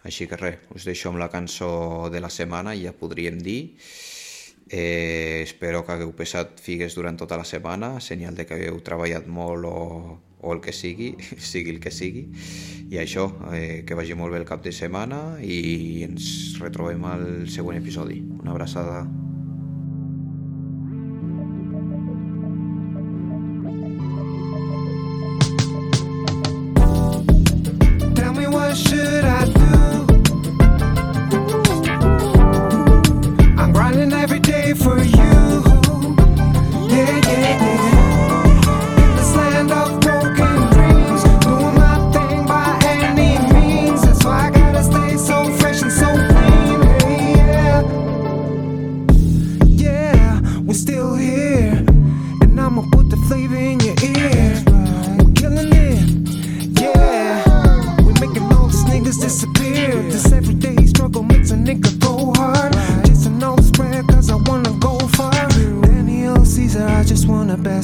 Així 0.08 0.28
que 0.28 0.38
res, 0.40 0.68
us 0.76 0.86
deixo 0.88 1.10
amb 1.10 1.20
la 1.20 1.30
cançó 1.32 1.70
de 2.12 2.20
la 2.20 2.32
setmana, 2.32 2.76
ja 2.76 2.94
podríem 2.96 3.40
dir, 3.44 3.60
Eh, 4.66 5.42
espero 5.44 5.84
que 5.84 5.92
hagueu 5.92 6.14
pesat 6.16 6.60
figues 6.64 6.94
durant 6.96 7.18
tota 7.20 7.36
la 7.36 7.44
setmana, 7.44 8.00
senyal 8.00 8.34
de 8.34 8.46
que 8.48 8.56
hagueu 8.56 8.78
treballat 8.80 9.26
molt 9.28 9.68
o, 9.68 9.80
o 10.44 10.52
el 10.52 10.60
que 10.60 10.76
sigui, 10.76 11.14
sigui 11.52 11.74
el 11.74 11.80
que 11.80 11.92
sigui. 11.94 12.28
I 12.92 13.00
això, 13.00 13.30
eh, 13.56 13.82
que 13.88 13.96
vagi 13.96 14.14
molt 14.14 14.36
bé 14.36 14.42
el 14.42 14.48
cap 14.48 14.62
de 14.64 14.72
setmana 14.76 15.40
i 15.42 16.04
ens 16.06 16.60
retrobem 16.60 17.04
al 17.08 17.28
següent 17.50 17.80
episodi. 17.80 18.20
Una 18.42 18.52
abraçada. 18.52 19.02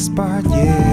Best 0.00 0.16
part, 0.16 0.44
yeah. 0.46 0.89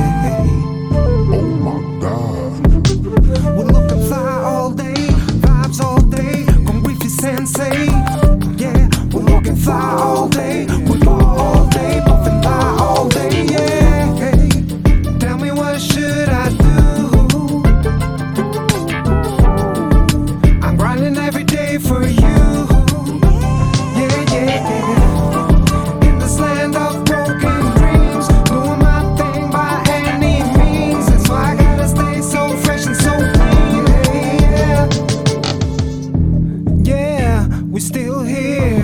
Here. 38.48 38.84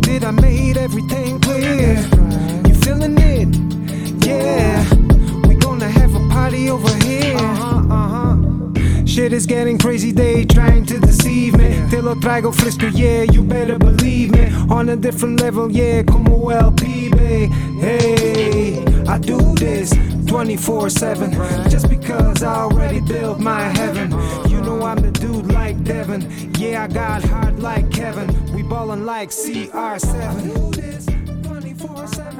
Did 0.00 0.24
I 0.24 0.30
made 0.30 0.76
everything 0.76 1.40
clear? 1.40 1.94
You 2.66 2.74
feeling 2.84 3.16
it? 3.18 3.48
Yeah, 4.26 4.82
we 5.46 5.54
gonna 5.56 5.90
have 6.00 6.14
a 6.14 6.24
party 6.28 6.70
over 6.70 6.92
here. 7.04 7.36
Uh-huh, 7.36 7.94
uh-huh. 7.98 9.06
Shit 9.06 9.32
is 9.32 9.46
getting 9.46 9.78
crazy, 9.78 10.12
they 10.12 10.44
trying 10.44 10.84
to 10.86 10.98
deceive 10.98 11.56
me. 11.56 11.70
Te 11.90 12.00
lo 12.00 12.14
traigo 12.14 12.52
fresco, 12.52 12.86
yeah, 12.86 13.22
you 13.22 13.42
better 13.42 13.78
believe 13.78 14.30
me. 14.30 14.46
On 14.70 14.88
a 14.88 14.96
different 14.96 15.40
level, 15.40 15.70
yeah, 15.70 16.02
como 16.02 16.50
el 16.50 16.72
pibe. 16.72 17.50
Hey, 17.80 18.82
I 19.06 19.18
do 19.18 19.38
this 19.54 19.92
24 20.28 20.90
7 20.90 21.32
just 21.70 21.88
because 21.88 22.42
I 22.42 22.54
already 22.54 23.00
built 23.00 23.40
my 23.40 23.62
heaven. 23.62 24.10
You 24.50 24.60
know 24.60 24.82
I'm 24.82 24.98
the 24.98 25.10
dude 25.10 25.50
like 25.50 25.82
Devin. 25.84 26.52
Yeah, 26.58 26.84
I 26.84 26.88
got 26.88 27.24
heart 27.24 27.58
like 27.58 27.90
Kevin. 27.90 28.28
We 28.52 28.62
ballin' 28.62 29.06
like 29.06 29.30
CR7. 29.30 31.44
24 31.44 32.06
7. 32.08 32.37